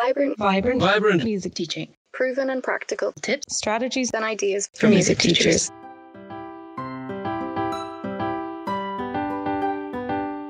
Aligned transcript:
Vibrant, 0.00 0.38
Vibrant, 0.38 0.80
Vibrant. 0.80 1.24
music 1.24 1.54
teaching. 1.54 1.88
proven 2.12 2.50
and 2.50 2.62
practical 2.62 3.12
Tips, 3.20 3.56
strategies 3.56 4.12
and 4.12 4.24
ideas 4.24 4.68
for 4.76 4.86
music 4.88 5.18
teachers. 5.18 5.72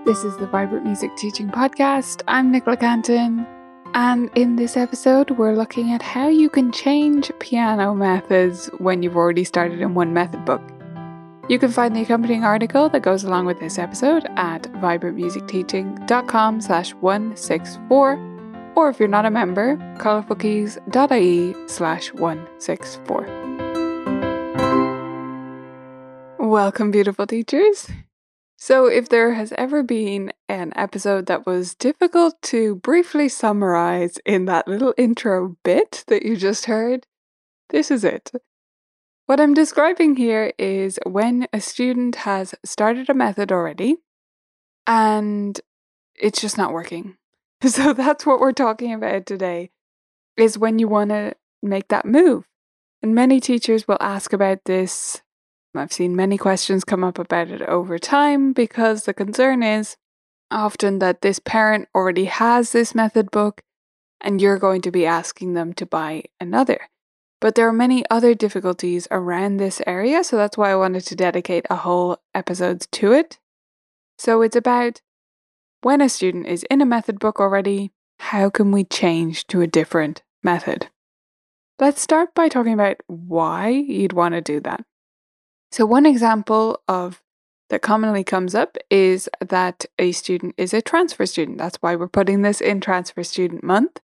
This 0.04 0.22
is 0.24 0.36
the 0.38 0.46
Vibrant 0.50 0.84
Music 0.84 1.10
Teaching 1.16 1.48
Podcast. 1.48 2.22
I'm 2.28 2.50
Nicola 2.52 2.76
Cantan, 2.76 3.46
and 3.94 4.30
in 4.34 4.56
this 4.56 4.76
episode, 4.76 5.30
we're 5.32 5.54
looking 5.54 5.92
at 5.92 6.02
how 6.02 6.28
you 6.28 6.50
can 6.50 6.70
change 6.72 7.30
piano 7.40 7.94
methods 7.94 8.68
when 8.78 9.02
you've 9.02 9.16
already 9.16 9.44
started 9.44 9.80
in 9.80 9.94
one 9.94 10.12
method 10.12 10.44
book. 10.44 10.62
You 11.48 11.58
can 11.58 11.70
find 11.70 11.96
the 11.96 12.02
accompanying 12.02 12.44
article 12.44 12.88
that 12.90 13.00
goes 13.02 13.24
along 13.24 13.46
with 13.46 13.60
this 13.60 13.78
episode 13.78 14.26
at 14.36 14.62
vibrantmusicteaching.com 14.64 16.60
slash 16.60 16.92
164, 16.94 18.37
or 18.78 18.88
if 18.88 19.00
you're 19.00 19.08
not 19.08 19.26
a 19.26 19.30
member, 19.30 19.74
colourfulkeys.ie 19.98 21.54
slash 21.66 22.12
164. 22.12 23.26
Welcome, 26.38 26.92
beautiful 26.92 27.26
teachers. 27.26 27.90
So, 28.56 28.86
if 28.86 29.08
there 29.08 29.32
has 29.34 29.52
ever 29.58 29.82
been 29.82 30.32
an 30.48 30.72
episode 30.76 31.26
that 31.26 31.44
was 31.44 31.74
difficult 31.74 32.40
to 32.42 32.76
briefly 32.76 33.28
summarize 33.28 34.18
in 34.24 34.44
that 34.44 34.68
little 34.68 34.94
intro 34.96 35.56
bit 35.64 36.04
that 36.06 36.22
you 36.22 36.36
just 36.36 36.66
heard, 36.66 37.04
this 37.70 37.90
is 37.90 38.04
it. 38.04 38.30
What 39.26 39.40
I'm 39.40 39.54
describing 39.54 40.14
here 40.14 40.52
is 40.56 41.00
when 41.04 41.48
a 41.52 41.60
student 41.60 42.14
has 42.14 42.54
started 42.64 43.10
a 43.10 43.14
method 43.14 43.50
already 43.50 43.96
and 44.86 45.60
it's 46.14 46.40
just 46.40 46.56
not 46.56 46.72
working. 46.72 47.16
So, 47.66 47.92
that's 47.92 48.24
what 48.24 48.38
we're 48.38 48.52
talking 48.52 48.92
about 48.92 49.26
today 49.26 49.70
is 50.36 50.56
when 50.56 50.78
you 50.78 50.86
want 50.86 51.10
to 51.10 51.34
make 51.60 51.88
that 51.88 52.06
move. 52.06 52.46
And 53.02 53.14
many 53.14 53.40
teachers 53.40 53.88
will 53.88 53.98
ask 54.00 54.32
about 54.32 54.64
this 54.64 55.22
I've 55.74 55.92
seen 55.92 56.16
many 56.16 56.36
questions 56.38 56.84
come 56.84 57.04
up 57.04 57.18
about 57.18 57.50
it 57.50 57.62
over 57.62 57.98
time 57.98 58.52
because 58.52 59.04
the 59.04 59.14
concern 59.14 59.62
is 59.62 59.96
often 60.50 60.98
that 60.98 61.20
this 61.20 61.38
parent 61.38 61.88
already 61.94 62.24
has 62.24 62.72
this 62.72 62.94
method 62.94 63.30
book 63.30 63.60
and 64.20 64.40
you're 64.40 64.58
going 64.58 64.80
to 64.82 64.90
be 64.90 65.06
asking 65.06 65.54
them 65.54 65.72
to 65.74 65.86
buy 65.86 66.24
another. 66.40 66.88
But 67.40 67.54
there 67.54 67.68
are 67.68 67.72
many 67.72 68.04
other 68.10 68.34
difficulties 68.34 69.06
around 69.12 69.58
this 69.58 69.80
area, 69.86 70.24
so 70.24 70.36
that's 70.36 70.58
why 70.58 70.72
I 70.72 70.76
wanted 70.76 71.02
to 71.06 71.14
dedicate 71.14 71.66
a 71.70 71.76
whole 71.76 72.18
episode 72.34 72.80
to 72.90 73.12
it. 73.12 73.38
So 74.18 74.42
it's 74.42 74.56
about 74.56 75.00
when 75.82 76.00
a 76.00 76.08
student 76.08 76.46
is 76.46 76.64
in 76.70 76.80
a 76.80 76.86
method 76.86 77.18
book 77.18 77.40
already, 77.40 77.92
how 78.18 78.50
can 78.50 78.72
we 78.72 78.84
change 78.84 79.46
to 79.48 79.60
a 79.60 79.66
different 79.66 80.22
method? 80.42 80.88
Let's 81.78 82.00
start 82.00 82.34
by 82.34 82.48
talking 82.48 82.72
about 82.72 82.96
why 83.06 83.68
you'd 83.68 84.12
want 84.12 84.34
to 84.34 84.40
do 84.40 84.60
that. 84.60 84.84
So, 85.70 85.86
one 85.86 86.06
example 86.06 86.82
of 86.88 87.22
that 87.70 87.82
commonly 87.82 88.24
comes 88.24 88.54
up 88.54 88.76
is 88.90 89.28
that 89.46 89.84
a 89.98 90.12
student 90.12 90.54
is 90.56 90.74
a 90.74 90.82
transfer 90.82 91.26
student. 91.26 91.58
That's 91.58 91.76
why 91.76 91.94
we're 91.94 92.08
putting 92.08 92.42
this 92.42 92.60
in 92.60 92.80
Transfer 92.80 93.22
Student 93.22 93.62
Month. 93.62 94.00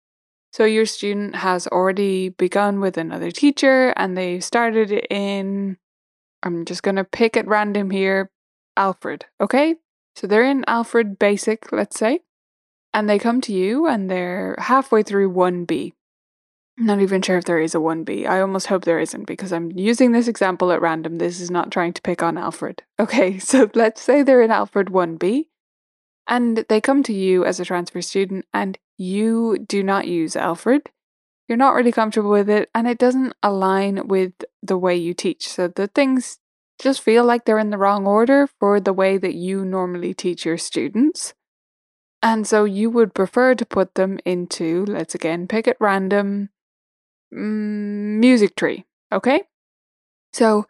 So, 0.51 0.65
your 0.65 0.87
student 0.87 1.35
has 1.35 1.67
already 1.67 2.29
begun 2.29 2.79
with 2.79 2.97
another 2.97 3.29
teacher 3.29 3.93
and 3.95 4.17
they 4.17 4.39
started 4.39 4.91
in, 5.11 5.77
I'm 6.41 6.65
just 6.65 6.81
going 6.81 6.95
to 6.95 7.03
pick 7.03 7.37
at 7.37 7.47
random 7.47 7.91
here, 7.91 8.31
Alfred. 8.75 9.25
Okay. 9.39 9.75
So, 10.15 10.27
they're 10.27 10.43
in 10.43 10.65
Alfred 10.67 11.17
Basic, 11.19 11.71
let's 11.71 11.97
say, 11.97 12.21
and 12.93 13.09
they 13.09 13.19
come 13.19 13.41
to 13.41 13.53
you 13.53 13.87
and 13.87 14.09
they're 14.09 14.55
halfway 14.57 15.03
through 15.03 15.31
1B. 15.31 15.93
I'm 16.79 16.85
not 16.85 17.01
even 17.01 17.21
sure 17.21 17.37
if 17.37 17.43
there 17.43 17.59
is 17.59 17.75
a 17.75 17.79
1B. 17.79 18.25
I 18.25 18.39
almost 18.39 18.67
hope 18.67 18.85
there 18.85 19.01
isn't 19.01 19.25
because 19.25 19.51
I'm 19.51 19.69
using 19.71 20.13
this 20.13 20.29
example 20.29 20.71
at 20.71 20.81
random. 20.81 21.17
This 21.17 21.41
is 21.41 21.51
not 21.51 21.71
trying 21.71 21.91
to 21.93 22.01
pick 22.01 22.23
on 22.23 22.37
Alfred. 22.37 22.83
Okay, 22.99 23.37
so 23.39 23.69
let's 23.75 24.01
say 24.01 24.23
they're 24.23 24.41
in 24.41 24.51
Alfred 24.51 24.87
1B 24.87 25.45
and 26.27 26.65
they 26.69 26.79
come 26.79 27.01
to 27.03 27.13
you 27.13 27.45
as 27.45 27.59
a 27.59 27.65
transfer 27.65 28.01
student 28.01 28.45
and 28.53 28.77
you 28.97 29.57
do 29.67 29.83
not 29.83 30.07
use 30.07 30.35
Alfred. 30.35 30.89
You're 31.47 31.57
not 31.57 31.73
really 31.73 31.91
comfortable 31.91 32.29
with 32.29 32.49
it 32.49 32.69
and 32.75 32.87
it 32.87 32.97
doesn't 32.97 33.33
align 33.41 34.07
with 34.07 34.33
the 34.61 34.77
way 34.77 34.95
you 34.95 35.13
teach. 35.13 35.49
So 35.49 35.67
the 35.67 35.87
things 35.87 36.39
just 36.79 37.01
feel 37.01 37.25
like 37.25 37.45
they're 37.45 37.59
in 37.59 37.69
the 37.69 37.77
wrong 37.77 38.07
order 38.07 38.47
for 38.59 38.79
the 38.79 38.93
way 38.93 39.17
that 39.17 39.35
you 39.35 39.65
normally 39.65 40.13
teach 40.13 40.45
your 40.45 40.57
students. 40.57 41.33
And 42.21 42.47
so 42.47 42.63
you 42.63 42.89
would 42.89 43.13
prefer 43.13 43.55
to 43.55 43.65
put 43.65 43.95
them 43.95 44.19
into, 44.25 44.85
let's 44.85 45.15
again 45.15 45.47
pick 45.47 45.67
at 45.67 45.77
random, 45.79 46.49
mm, 47.33 48.19
music 48.19 48.55
tree. 48.55 48.85
Okay? 49.11 49.43
So 50.33 50.67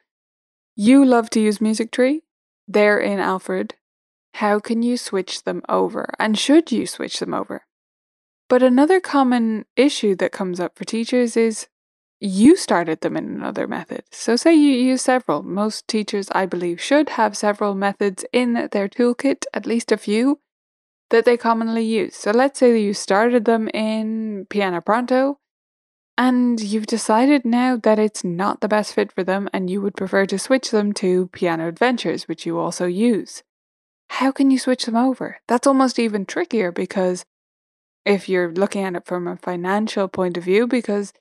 you 0.75 1.05
love 1.05 1.29
to 1.31 1.39
use 1.39 1.61
music 1.61 1.91
tree. 1.91 2.21
They're 2.67 2.99
in 2.99 3.19
Alfred. 3.19 3.75
How 4.35 4.59
can 4.59 4.83
you 4.83 4.95
switch 4.95 5.43
them 5.43 5.61
over? 5.67 6.13
And 6.19 6.37
should 6.37 6.71
you 6.71 6.85
switch 6.85 7.19
them 7.19 7.33
over? 7.33 7.65
But 8.47 8.63
another 8.63 8.99
common 8.99 9.65
issue 9.75 10.15
that 10.15 10.31
comes 10.31 10.59
up 10.59 10.77
for 10.77 10.85
teachers 10.85 11.35
is 11.35 11.67
you 12.19 12.55
started 12.55 13.01
them 13.01 13.15
in 13.15 13.25
another 13.25 13.67
method. 13.67 14.03
So, 14.11 14.35
say 14.35 14.53
you 14.53 14.73
use 14.73 15.01
several. 15.01 15.43
Most 15.43 15.87
teachers, 15.87 16.27
I 16.31 16.45
believe, 16.45 16.81
should 16.81 17.09
have 17.09 17.37
several 17.37 17.75
methods 17.75 18.25
in 18.33 18.53
their 18.71 18.89
toolkit, 18.89 19.45
at 19.53 19.65
least 19.65 19.91
a 19.91 19.97
few, 19.97 20.39
that 21.09 21.25
they 21.25 21.37
commonly 21.37 21.83
use. 21.83 22.15
So, 22.15 22.31
let's 22.31 22.59
say 22.59 22.79
you 22.79 22.93
started 22.93 23.45
them 23.45 23.69
in 23.69 24.47
Piano 24.49 24.81
Pronto 24.81 25.39
and 26.17 26.59
you've 26.59 26.85
decided 26.85 27.45
now 27.45 27.77
that 27.77 27.97
it's 27.97 28.25
not 28.25 28.59
the 28.59 28.67
best 28.67 28.93
fit 28.93 29.09
for 29.09 29.23
them 29.23 29.47
and 29.53 29.69
you 29.69 29.81
would 29.81 29.95
prefer 29.95 30.25
to 30.25 30.37
switch 30.37 30.71
them 30.71 30.91
to 30.95 31.27
Piano 31.27 31.69
Adventures, 31.69 32.27
which 32.27 32.45
you 32.45 32.59
also 32.59 32.85
use. 32.85 33.41
How 34.09 34.33
can 34.33 34.51
you 34.51 34.59
switch 34.59 34.85
them 34.85 34.97
over? 34.97 35.37
That's 35.47 35.65
almost 35.65 35.97
even 35.97 36.25
trickier 36.25 36.73
because 36.73 37.23
if 38.05 38.27
you're 38.27 38.51
looking 38.51 38.83
at 38.83 38.95
it 38.95 39.05
from 39.05 39.27
a 39.27 39.37
financial 39.37 40.09
point 40.09 40.35
of 40.35 40.43
view, 40.43 40.67
because 40.67 41.13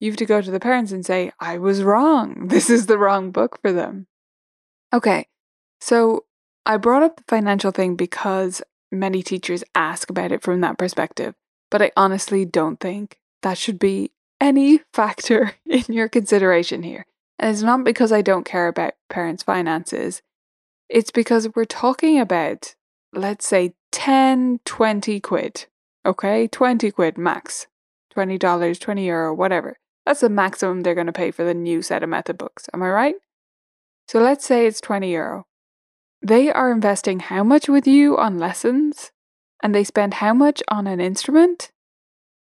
you 0.00 0.10
have 0.10 0.16
to 0.18 0.26
go 0.26 0.40
to 0.40 0.50
the 0.50 0.60
parents 0.60 0.92
and 0.92 1.04
say, 1.04 1.32
I 1.40 1.58
was 1.58 1.82
wrong. 1.82 2.48
This 2.48 2.70
is 2.70 2.86
the 2.86 2.98
wrong 2.98 3.30
book 3.30 3.58
for 3.62 3.72
them. 3.72 4.06
Okay, 4.92 5.26
so 5.80 6.24
I 6.64 6.76
brought 6.76 7.02
up 7.02 7.16
the 7.16 7.24
financial 7.28 7.70
thing 7.70 7.96
because 7.96 8.62
many 8.90 9.22
teachers 9.22 9.64
ask 9.74 10.08
about 10.08 10.32
it 10.32 10.42
from 10.42 10.60
that 10.60 10.78
perspective, 10.78 11.34
but 11.70 11.82
I 11.82 11.90
honestly 11.96 12.44
don't 12.44 12.80
think 12.80 13.18
that 13.42 13.58
should 13.58 13.78
be 13.78 14.12
any 14.40 14.80
factor 14.92 15.52
in 15.66 15.84
your 15.88 16.08
consideration 16.08 16.82
here. 16.82 17.06
And 17.38 17.50
it's 17.50 17.62
not 17.62 17.84
because 17.84 18.12
I 18.12 18.22
don't 18.22 18.44
care 18.44 18.68
about 18.68 18.94
parents' 19.08 19.42
finances, 19.42 20.22
it's 20.88 21.10
because 21.10 21.48
we're 21.54 21.66
talking 21.66 22.18
about, 22.18 22.74
let's 23.12 23.46
say, 23.46 23.74
10, 23.92 24.60
20 24.64 25.20
quid. 25.20 25.66
Okay, 26.06 26.48
20 26.48 26.90
quid 26.90 27.18
max. 27.18 27.66
$20, 28.16 28.80
20 28.80 29.06
euro, 29.06 29.34
whatever. 29.34 29.78
That's 30.08 30.20
the 30.20 30.30
maximum 30.30 30.80
they're 30.80 30.94
going 30.94 31.06
to 31.06 31.12
pay 31.12 31.30
for 31.30 31.44
the 31.44 31.52
new 31.52 31.82
set 31.82 32.02
of 32.02 32.08
method 32.08 32.38
books. 32.38 32.66
Am 32.72 32.82
I 32.82 32.88
right? 32.88 33.14
So 34.08 34.22
let's 34.22 34.46
say 34.46 34.66
it's 34.66 34.80
20 34.80 35.12
euro. 35.12 35.46
They 36.22 36.50
are 36.50 36.72
investing 36.72 37.20
how 37.20 37.44
much 37.44 37.68
with 37.68 37.86
you 37.86 38.16
on 38.16 38.38
lessons? 38.38 39.12
And 39.62 39.74
they 39.74 39.84
spend 39.84 40.14
how 40.14 40.32
much 40.32 40.62
on 40.68 40.86
an 40.86 40.98
instrument? 40.98 41.72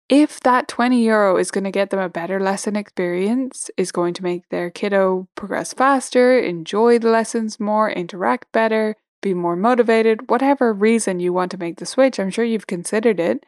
if 0.09 0.39
that 0.39 0.67
20 0.67 1.03
euro 1.03 1.37
is 1.37 1.51
going 1.51 1.65
to 1.65 1.71
get 1.71 1.91
them 1.91 1.99
a 1.99 2.09
better 2.09 2.39
lesson 2.39 2.75
experience, 2.75 3.69
is 3.77 3.91
going 3.91 4.15
to 4.15 4.23
make 4.23 4.49
their 4.49 4.71
kiddo 4.71 5.27
progress 5.35 5.71
faster, 5.71 6.39
enjoy 6.39 6.97
the 6.97 7.11
lessons 7.11 7.59
more, 7.59 7.91
interact 7.91 8.51
better, 8.51 8.95
be 9.21 9.35
more 9.35 9.55
motivated, 9.55 10.27
whatever 10.29 10.73
reason 10.73 11.19
you 11.19 11.31
want 11.31 11.51
to 11.51 11.59
make 11.59 11.77
the 11.77 11.85
switch, 11.85 12.19
I'm 12.19 12.31
sure 12.31 12.43
you've 12.43 12.65
considered 12.65 13.19
it. 13.19 13.45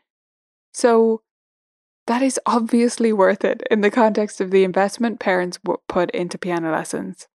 So 0.71 1.23
that 2.07 2.21
is 2.21 2.39
obviously 2.45 3.13
worth 3.13 3.45
it 3.45 3.63
in 3.69 3.81
the 3.81 3.91
context 3.91 4.41
of 4.41 4.51
the 4.51 4.63
investment 4.63 5.19
parents 5.19 5.59
put 5.87 6.11
into 6.11 6.37
piano 6.37 6.71
lessons. 6.71 7.27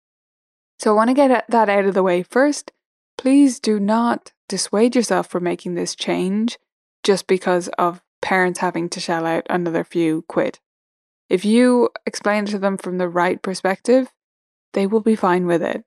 So 0.79 0.91
I 0.91 0.94
want 0.94 1.11
to 1.11 1.14
get 1.14 1.44
that 1.49 1.69
out 1.69 1.85
of 1.85 1.94
the 1.94 2.02
way 2.02 2.23
first. 2.23 2.73
Please 3.17 3.61
do 3.61 3.81
not 3.81 4.32
dissuade 4.49 4.94
yourself 4.94 5.29
from 5.29 5.44
making 5.44 5.75
this 5.75 5.94
change 5.94 6.58
just 7.02 7.26
because 7.26 7.69
of 7.79 8.02
parents 8.20 8.61
having 8.61 8.88
to 8.91 9.00
shell 9.00 9.25
out 9.25 9.46
another 9.49 9.85
few 9.85 10.23
quid. 10.29 10.58
If 11.29 11.44
you 11.44 11.91
explain 12.05 12.44
it 12.44 12.50
to 12.50 12.58
them 12.58 12.76
from 12.76 12.99
the 12.99 13.08
right 13.08 13.41
perspective, 13.41 14.12
they 14.73 14.87
will 14.87 15.00
be 15.00 15.17
fine 15.17 15.46
with 15.46 15.62
it. 15.62 15.85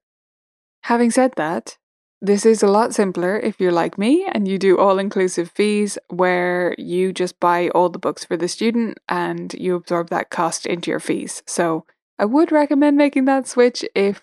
Having 0.84 1.12
said 1.12 1.34
that, 1.36 1.78
this 2.22 2.46
is 2.46 2.62
a 2.62 2.68
lot 2.68 2.94
simpler 2.94 3.40
if 3.40 3.60
you're 3.60 3.72
like 3.72 3.98
me 3.98 4.28
and 4.32 4.48
you 4.48 4.58
do 4.58 4.78
all 4.78 5.00
inclusive 5.00 5.52
fees 5.52 5.98
where 6.10 6.76
you 6.78 7.14
just 7.14 7.40
buy 7.40 7.70
all 7.70 7.90
the 7.90 8.00
books 8.00 8.26
for 8.26 8.36
the 8.36 8.48
student 8.48 8.98
and 9.08 9.54
you 9.54 9.76
absorb 9.76 10.10
that 10.10 10.30
cost 10.30 10.66
into 10.66 10.92
your 10.92 11.00
fees. 11.00 11.42
So 11.48 11.86
I 12.18 12.26
would 12.26 12.52
recommend 12.52 12.98
making 12.98 13.26
that 13.26 13.48
switch 13.48 13.86
if 13.96 14.22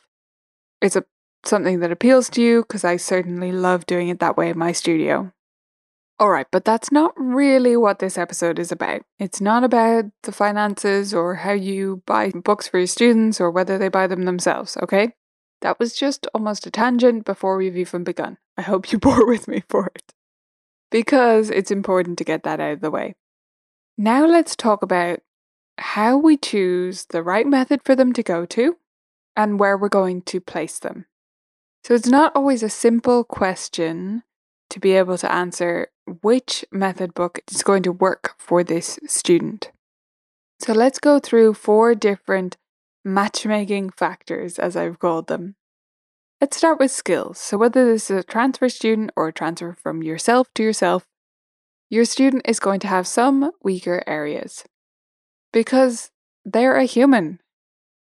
it's 0.82 0.96
a 0.96 1.04
something 1.44 1.80
that 1.80 1.92
appeals 1.92 2.28
to 2.30 2.42
you 2.42 2.62
because 2.62 2.84
I 2.84 2.96
certainly 2.96 3.52
love 3.52 3.86
doing 3.86 4.08
it 4.08 4.18
that 4.18 4.36
way 4.36 4.50
in 4.50 4.58
my 4.58 4.72
studio. 4.72 5.32
All 6.18 6.30
right, 6.30 6.46
but 6.50 6.64
that's 6.64 6.90
not 6.90 7.12
really 7.16 7.76
what 7.76 7.98
this 7.98 8.16
episode 8.16 8.58
is 8.58 8.72
about. 8.72 9.02
It's 9.18 9.40
not 9.40 9.64
about 9.64 10.06
the 10.22 10.32
finances 10.32 11.12
or 11.12 11.36
how 11.36 11.52
you 11.52 12.02
buy 12.06 12.30
books 12.30 12.66
for 12.66 12.78
your 12.78 12.86
students 12.86 13.40
or 13.40 13.50
whether 13.50 13.76
they 13.76 13.88
buy 13.88 14.06
them 14.06 14.24
themselves, 14.24 14.76
okay? 14.82 15.12
That 15.62 15.78
was 15.78 15.94
just 15.94 16.26
almost 16.34 16.66
a 16.66 16.70
tangent 16.70 17.24
before 17.24 17.56
we've 17.56 17.76
even 17.76 18.04
begun. 18.04 18.38
I 18.56 18.62
hope 18.62 18.92
you 18.92 18.98
bore 19.00 19.26
with 19.26 19.48
me 19.48 19.62
for 19.68 19.90
it. 19.94 20.12
Because 20.90 21.50
it's 21.50 21.70
important 21.70 22.18
to 22.18 22.24
get 22.24 22.42
that 22.44 22.60
out 22.60 22.72
of 22.72 22.80
the 22.80 22.90
way. 22.90 23.14
Now 23.98 24.26
let's 24.26 24.54
talk 24.54 24.82
about 24.82 25.20
how 25.78 26.16
we 26.16 26.36
choose 26.36 27.06
the 27.06 27.22
right 27.22 27.46
method 27.46 27.80
for 27.84 27.94
them 27.94 28.12
to 28.14 28.22
go 28.22 28.46
to 28.46 28.76
and 29.34 29.58
where 29.58 29.76
we're 29.76 29.88
going 29.88 30.22
to 30.22 30.40
place 30.40 30.78
them. 30.78 31.06
So 31.84 31.94
it's 31.94 32.08
not 32.08 32.34
always 32.34 32.62
a 32.62 32.68
simple 32.68 33.24
question 33.24 34.22
to 34.70 34.80
be 34.80 34.92
able 34.92 35.18
to 35.18 35.32
answer 35.32 35.88
which 36.22 36.64
method 36.72 37.14
book 37.14 37.40
is 37.50 37.62
going 37.62 37.82
to 37.84 37.92
work 37.92 38.34
for 38.38 38.64
this 38.64 38.98
student. 39.06 39.70
So 40.58 40.72
let's 40.72 40.98
go 40.98 41.18
through 41.18 41.54
four 41.54 41.94
different 41.94 42.56
matchmaking 43.06 43.90
factors, 43.90 44.58
as 44.58 44.76
I've 44.76 44.98
called 44.98 45.28
them. 45.28 45.54
Let's 46.40 46.56
start 46.56 46.78
with 46.78 46.90
skills. 46.90 47.38
So, 47.38 47.56
whether 47.56 47.86
this 47.86 48.10
is 48.10 48.20
a 48.20 48.24
transfer 48.24 48.68
student 48.68 49.12
or 49.16 49.28
a 49.28 49.32
transfer 49.32 49.74
from 49.80 50.02
yourself 50.02 50.48
to 50.54 50.62
yourself, 50.62 51.06
your 51.88 52.04
student 52.04 52.42
is 52.46 52.60
going 52.60 52.80
to 52.80 52.88
have 52.88 53.06
some 53.06 53.52
weaker 53.62 54.02
areas 54.06 54.64
because 55.52 56.10
they're 56.44 56.76
a 56.76 56.84
human. 56.84 57.40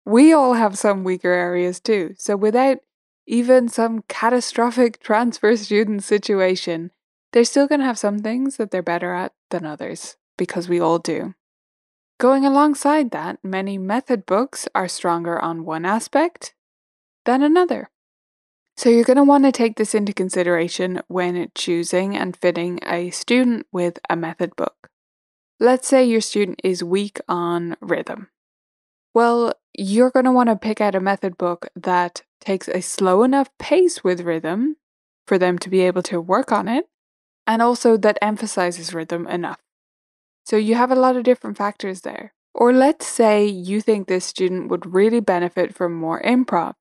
We 0.06 0.32
all 0.32 0.54
have 0.54 0.78
some 0.78 1.04
weaker 1.04 1.32
areas 1.32 1.80
too. 1.82 2.16
So, 2.18 2.38
without 2.38 2.80
even 3.28 3.68
some 3.68 4.04
catastrophic 4.08 5.00
transfer 5.04 5.56
student 5.58 6.04
situation, 6.04 6.92
they're 7.34 7.44
still 7.44 7.68
going 7.68 7.82
to 7.82 7.86
have 7.86 8.00
some 8.00 8.20
things 8.20 8.56
that 8.56 8.72
they're 8.72 8.82
better 8.82 9.14
at 9.14 9.34
than 9.52 9.66
others, 9.66 10.16
because 10.38 10.70
we 10.70 10.80
all 10.80 10.98
do. 10.98 11.36
Going 12.20 12.46
alongside 12.46 13.12
that, 13.12 13.38
many 13.44 13.78
method 13.78 14.26
books 14.26 14.68
are 14.74 14.88
stronger 14.88 15.40
on 15.40 15.66
one 15.66 15.86
aspect 15.86 16.56
than 17.26 17.44
another. 17.44 17.92
So 18.76 18.90
you're 18.90 19.04
going 19.04 19.18
to 19.18 19.24
want 19.24 19.44
to 19.46 19.52
take 19.52 19.76
this 19.76 19.94
into 19.94 20.14
consideration 20.14 21.02
when 21.08 21.52
choosing 21.54 22.18
and 22.18 22.36
fitting 22.36 22.80
a 22.84 23.12
student 23.12 23.68
with 23.72 24.00
a 24.10 24.16
method 24.16 24.56
book. 24.56 24.90
Let's 25.60 25.88
say 25.88 26.06
your 26.06 26.22
student 26.22 26.60
is 26.64 26.84
weak 26.84 27.20
on 27.28 27.78
rhythm. 27.82 28.30
Well, 29.14 29.54
you're 29.78 30.12
going 30.12 30.26
to 30.26 30.32
want 30.32 30.50
to 30.50 30.56
pick 30.56 30.82
out 30.82 30.96
a 30.96 31.00
method 31.00 31.38
book 31.38 31.68
that 31.76 32.24
takes 32.40 32.68
a 32.68 32.82
slow 32.82 33.24
enough 33.24 33.50
pace 33.60 34.04
with 34.04 34.22
rhythm 34.22 34.78
for 35.28 35.38
them 35.38 35.60
to 35.60 35.70
be 35.70 35.82
able 35.82 36.04
to 36.04 36.22
work 36.22 36.52
on 36.52 36.68
it, 36.68 36.88
and 37.46 37.62
also 37.62 37.98
that 37.98 38.18
emphasizes 38.22 38.94
rhythm 38.94 39.28
enough. 39.28 39.60
So 40.48 40.56
you 40.56 40.76
have 40.76 40.92
a 40.92 40.96
lot 40.96 41.18
of 41.18 41.24
different 41.24 41.58
factors 41.58 42.02
there. 42.02 42.34
Or 42.56 42.72
let's 42.72 43.06
say 43.06 43.46
you 43.46 43.82
think 43.82 44.08
this 44.08 44.24
student 44.24 44.70
would 44.70 44.94
really 44.94 45.20
benefit 45.20 45.76
from 45.76 45.94
more 45.94 46.22
improv, 46.22 46.76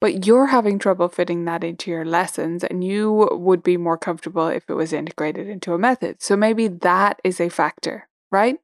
but 0.00 0.26
you're 0.26 0.46
having 0.46 0.78
trouble 0.78 1.10
fitting 1.10 1.44
that 1.44 1.62
into 1.62 1.90
your 1.90 2.06
lessons 2.06 2.64
and 2.64 2.82
you 2.82 3.28
would 3.32 3.62
be 3.62 3.76
more 3.76 3.98
comfortable 3.98 4.48
if 4.48 4.70
it 4.70 4.72
was 4.72 4.94
integrated 4.94 5.48
into 5.48 5.74
a 5.74 5.78
method. 5.78 6.22
So 6.22 6.34
maybe 6.34 6.66
that 6.66 7.20
is 7.22 7.42
a 7.42 7.50
factor, 7.50 8.08
right? 8.32 8.56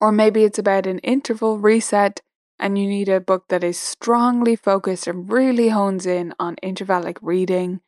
Or 0.00 0.12
maybe 0.12 0.44
it's 0.44 0.60
about 0.60 0.86
an 0.86 1.00
interval 1.00 1.58
reset 1.58 2.20
and 2.60 2.78
you 2.78 2.86
need 2.86 3.08
a 3.08 3.18
book 3.18 3.46
that 3.48 3.64
is 3.64 3.76
strongly 3.76 4.54
focused 4.54 5.08
and 5.08 5.28
really 5.28 5.70
hones 5.70 6.06
in 6.06 6.32
on 6.38 6.54
intervallic 6.62 7.18
reading 7.20 7.80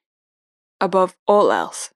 above 0.81 1.17
all 1.29 1.53
else. 1.53 1.91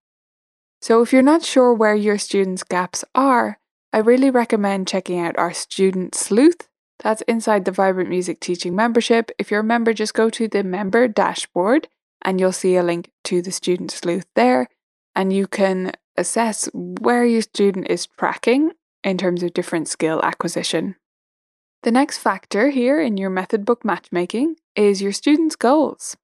So, 0.80 1.02
if 1.02 1.12
you're 1.12 1.22
not 1.22 1.42
sure 1.42 1.74
where 1.74 1.96
your 1.96 2.16
students' 2.16 2.62
gaps 2.62 3.04
are, 3.14 3.59
I 3.92 3.98
really 3.98 4.30
recommend 4.30 4.86
checking 4.86 5.18
out 5.18 5.36
our 5.36 5.52
Student 5.52 6.14
Sleuth. 6.14 6.68
That's 7.00 7.22
inside 7.22 7.64
the 7.64 7.72
Vibrant 7.72 8.08
Music 8.08 8.38
Teaching 8.38 8.76
membership. 8.76 9.32
If 9.36 9.50
you're 9.50 9.60
a 9.60 9.64
member, 9.64 9.92
just 9.92 10.14
go 10.14 10.30
to 10.30 10.46
the 10.46 10.62
member 10.62 11.08
dashboard 11.08 11.88
and 12.22 12.38
you'll 12.38 12.52
see 12.52 12.76
a 12.76 12.84
link 12.84 13.10
to 13.24 13.42
the 13.42 13.50
Student 13.50 13.90
Sleuth 13.90 14.26
there. 14.36 14.68
And 15.16 15.32
you 15.32 15.48
can 15.48 15.92
assess 16.16 16.68
where 16.72 17.24
your 17.24 17.42
student 17.42 17.88
is 17.88 18.06
tracking 18.06 18.72
in 19.02 19.18
terms 19.18 19.42
of 19.42 19.54
different 19.54 19.88
skill 19.88 20.20
acquisition. 20.22 20.94
The 21.82 21.90
next 21.90 22.18
factor 22.18 22.70
here 22.70 23.00
in 23.00 23.16
your 23.16 23.30
method 23.30 23.64
book 23.64 23.84
matchmaking 23.84 24.56
is 24.76 25.02
your 25.02 25.12
students' 25.12 25.56
goals. 25.56 26.16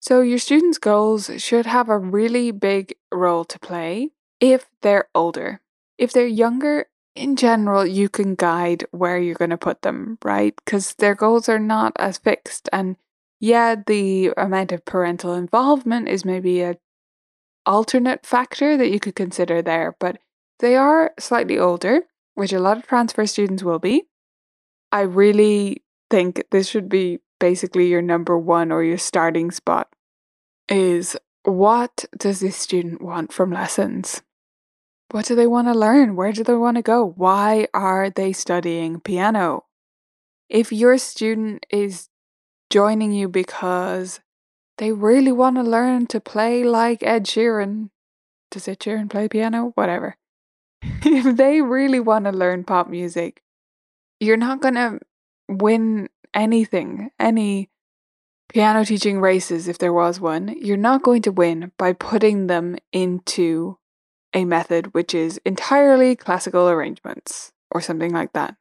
So, 0.00 0.20
your 0.22 0.38
students' 0.38 0.78
goals 0.78 1.30
should 1.38 1.66
have 1.66 1.88
a 1.88 1.98
really 1.98 2.52
big 2.52 2.94
role 3.12 3.44
to 3.44 3.58
play 3.58 4.10
if 4.40 4.66
they're 4.80 5.08
older. 5.14 5.60
If 5.98 6.12
they're 6.12 6.26
younger, 6.26 6.86
in 7.14 7.36
general, 7.36 7.84
you 7.84 8.08
can 8.08 8.34
guide 8.34 8.86
where 8.92 9.18
you're 9.18 9.34
going 9.34 9.50
to 9.50 9.58
put 9.58 9.82
them, 9.82 10.18
right? 10.24 10.54
Because 10.64 10.94
their 10.94 11.14
goals 11.14 11.48
are 11.48 11.58
not 11.58 11.92
as 11.96 12.18
fixed. 12.18 12.68
And 12.72 12.96
yeah, 13.40 13.74
the 13.86 14.32
amount 14.36 14.72
of 14.72 14.84
parental 14.84 15.34
involvement 15.34 16.08
is 16.08 16.24
maybe 16.24 16.62
a 16.62 16.76
alternate 17.66 18.24
factor 18.24 18.76
that 18.76 18.90
you 18.90 19.00
could 19.00 19.14
consider 19.14 19.60
there, 19.60 19.96
but 19.98 20.18
they 20.60 20.76
are 20.76 21.12
slightly 21.18 21.58
older, 21.58 22.02
which 22.34 22.52
a 22.52 22.60
lot 22.60 22.78
of 22.78 22.86
transfer 22.86 23.26
students 23.26 23.62
will 23.62 23.78
be. 23.78 24.04
I 24.90 25.02
really 25.02 25.82
think 26.10 26.44
this 26.50 26.68
should 26.68 26.88
be 26.88 27.18
basically 27.38 27.88
your 27.88 28.02
number 28.02 28.38
one 28.38 28.72
or 28.72 28.82
your 28.82 28.98
starting 28.98 29.50
spot 29.50 29.88
is 30.68 31.16
what 31.44 32.04
does 32.16 32.40
this 32.40 32.56
student 32.56 33.02
want 33.02 33.32
from 33.32 33.52
lessons? 33.52 34.22
What 35.10 35.24
do 35.24 35.34
they 35.34 35.46
want 35.46 35.68
to 35.68 35.74
learn? 35.74 36.16
Where 36.16 36.32
do 36.32 36.44
they 36.44 36.54
want 36.54 36.76
to 36.76 36.82
go? 36.82 37.14
Why 37.16 37.66
are 37.72 38.10
they 38.10 38.32
studying 38.32 39.00
piano? 39.00 39.64
If 40.50 40.70
your 40.70 40.98
student 40.98 41.64
is 41.70 42.08
joining 42.70 43.12
you 43.12 43.28
because 43.28 44.20
they 44.76 44.92
really 44.92 45.32
want 45.32 45.56
to 45.56 45.62
learn 45.62 46.06
to 46.08 46.20
play 46.20 46.62
like 46.62 47.02
Ed 47.02 47.24
Sheeran, 47.24 47.88
does 48.50 48.68
Ed 48.68 48.80
Sheeran 48.80 49.08
play 49.08 49.28
piano? 49.28 49.72
Whatever. 49.74 50.16
if 50.82 51.36
they 51.36 51.62
really 51.62 52.00
want 52.00 52.26
to 52.26 52.30
learn 52.30 52.64
pop 52.64 52.88
music, 52.88 53.42
you're 54.20 54.36
not 54.36 54.60
going 54.60 54.74
to 54.74 55.00
win 55.48 56.08
anything, 56.34 57.10
any 57.18 57.70
piano 58.48 58.84
teaching 58.84 59.20
races, 59.20 59.68
if 59.68 59.78
there 59.78 59.92
was 59.92 60.20
one. 60.20 60.54
You're 60.60 60.76
not 60.76 61.02
going 61.02 61.22
to 61.22 61.32
win 61.32 61.72
by 61.78 61.94
putting 61.94 62.46
them 62.46 62.76
into 62.92 63.77
a 64.34 64.44
method 64.44 64.94
which 64.94 65.14
is 65.14 65.40
entirely 65.44 66.14
classical 66.14 66.68
arrangements 66.68 67.52
or 67.70 67.80
something 67.80 68.12
like 68.12 68.32
that. 68.32 68.56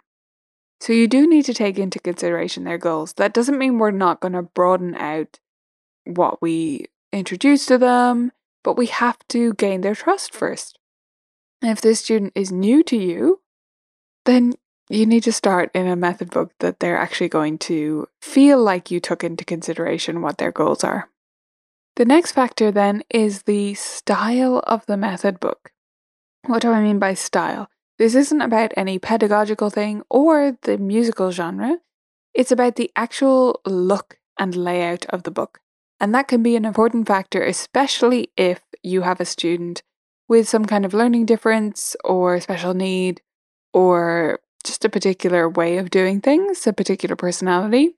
So 0.79 0.93
you 0.93 1.07
do 1.07 1.27
need 1.27 1.45
to 1.45 1.53
take 1.53 1.79
into 1.79 1.99
consideration 1.99 2.63
their 2.63 2.77
goals. 2.77 3.13
That 3.13 3.33
doesn't 3.33 3.57
mean 3.57 3.77
we're 3.77 3.91
not 3.91 4.19
going 4.19 4.33
to 4.33 4.43
broaden 4.43 4.95
out 4.95 5.39
what 6.05 6.41
we 6.41 6.85
introduce 7.11 7.65
to 7.65 7.77
them, 7.77 8.31
but 8.63 8.77
we 8.77 8.87
have 8.87 9.17
to 9.29 9.53
gain 9.53 9.81
their 9.81 9.95
trust 9.95 10.33
first. 10.33 10.77
And 11.61 11.71
if 11.71 11.81
this 11.81 12.01
student 12.01 12.33
is 12.35 12.51
new 12.51 12.83
to 12.83 12.95
you, 12.95 13.41
then 14.25 14.53
you 14.89 15.05
need 15.05 15.23
to 15.23 15.33
start 15.33 15.71
in 15.73 15.87
a 15.87 15.95
method 15.95 16.29
book 16.29 16.53
that 16.59 16.79
they're 16.79 16.97
actually 16.97 17.29
going 17.29 17.57
to 17.57 18.07
feel 18.21 18.61
like 18.61 18.91
you 18.91 18.99
took 18.99 19.23
into 19.23 19.43
consideration 19.43 20.21
what 20.21 20.37
their 20.37 20.51
goals 20.51 20.83
are. 20.83 21.09
The 21.97 22.05
next 22.05 22.33
factor 22.33 22.71
then 22.71 23.01
is 23.09 23.41
the 23.41 23.73
style 23.73 24.59
of 24.67 24.85
the 24.85 24.97
method 24.97 25.39
book. 25.39 25.71
What 26.45 26.61
do 26.61 26.71
I 26.71 26.79
mean 26.79 26.99
by 26.99 27.15
style? 27.15 27.71
This 27.97 28.13
isn't 28.13 28.39
about 28.39 28.71
any 28.77 28.99
pedagogical 28.99 29.71
thing 29.71 30.03
or 30.07 30.55
the 30.61 30.77
musical 30.77 31.31
genre. 31.31 31.79
It's 32.35 32.51
about 32.51 32.75
the 32.75 32.91
actual 32.95 33.61
look 33.65 34.19
and 34.37 34.55
layout 34.55 35.07
of 35.07 35.23
the 35.23 35.31
book. 35.31 35.59
And 35.99 36.13
that 36.13 36.27
can 36.27 36.43
be 36.43 36.55
an 36.55 36.65
important 36.65 37.07
factor, 37.07 37.41
especially 37.41 38.29
if 38.37 38.61
you 38.83 39.01
have 39.01 39.19
a 39.19 39.25
student 39.25 39.81
with 40.29 40.47
some 40.47 40.65
kind 40.65 40.85
of 40.85 40.93
learning 40.93 41.25
difference 41.25 41.95
or 42.03 42.39
special 42.39 42.75
need 42.75 43.21
or 43.73 44.39
just 44.63 44.85
a 44.85 44.89
particular 44.89 45.49
way 45.49 45.79
of 45.79 45.89
doing 45.89 46.21
things, 46.21 46.67
a 46.67 46.73
particular 46.73 47.15
personality, 47.15 47.96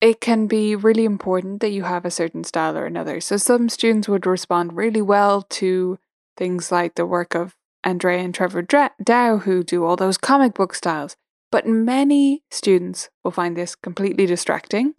it 0.00 0.20
can 0.20 0.46
be 0.46 0.76
really 0.76 1.04
important 1.04 1.60
that 1.60 1.70
you 1.70 1.84
have 1.84 2.04
a 2.04 2.10
certain 2.10 2.44
style 2.44 2.76
or 2.76 2.86
another. 2.86 3.20
So 3.20 3.36
some 3.36 3.68
students 3.68 4.08
would 4.08 4.26
respond 4.26 4.76
really 4.76 5.02
well 5.02 5.42
to 5.42 5.98
things 6.36 6.70
like 6.70 6.94
the 6.94 7.06
work 7.06 7.34
of 7.34 7.56
Andrea 7.82 8.18
and 8.18 8.34
Trevor 8.34 8.62
Dow, 8.62 9.38
who 9.38 9.62
do 9.62 9.84
all 9.84 9.96
those 9.96 10.18
comic 10.18 10.54
book 10.54 10.74
styles. 10.74 11.16
But 11.50 11.66
many 11.66 12.42
students 12.50 13.08
will 13.24 13.30
find 13.30 13.56
this 13.56 13.74
completely 13.74 14.26
distracting 14.26 14.94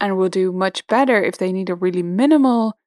and 0.00 0.16
will 0.16 0.28
do 0.28 0.52
much 0.52 0.86
better 0.86 1.22
if 1.22 1.36
they 1.36 1.52
need 1.52 1.68
a 1.68 1.74
really 1.74 2.02
minimal, 2.02 2.78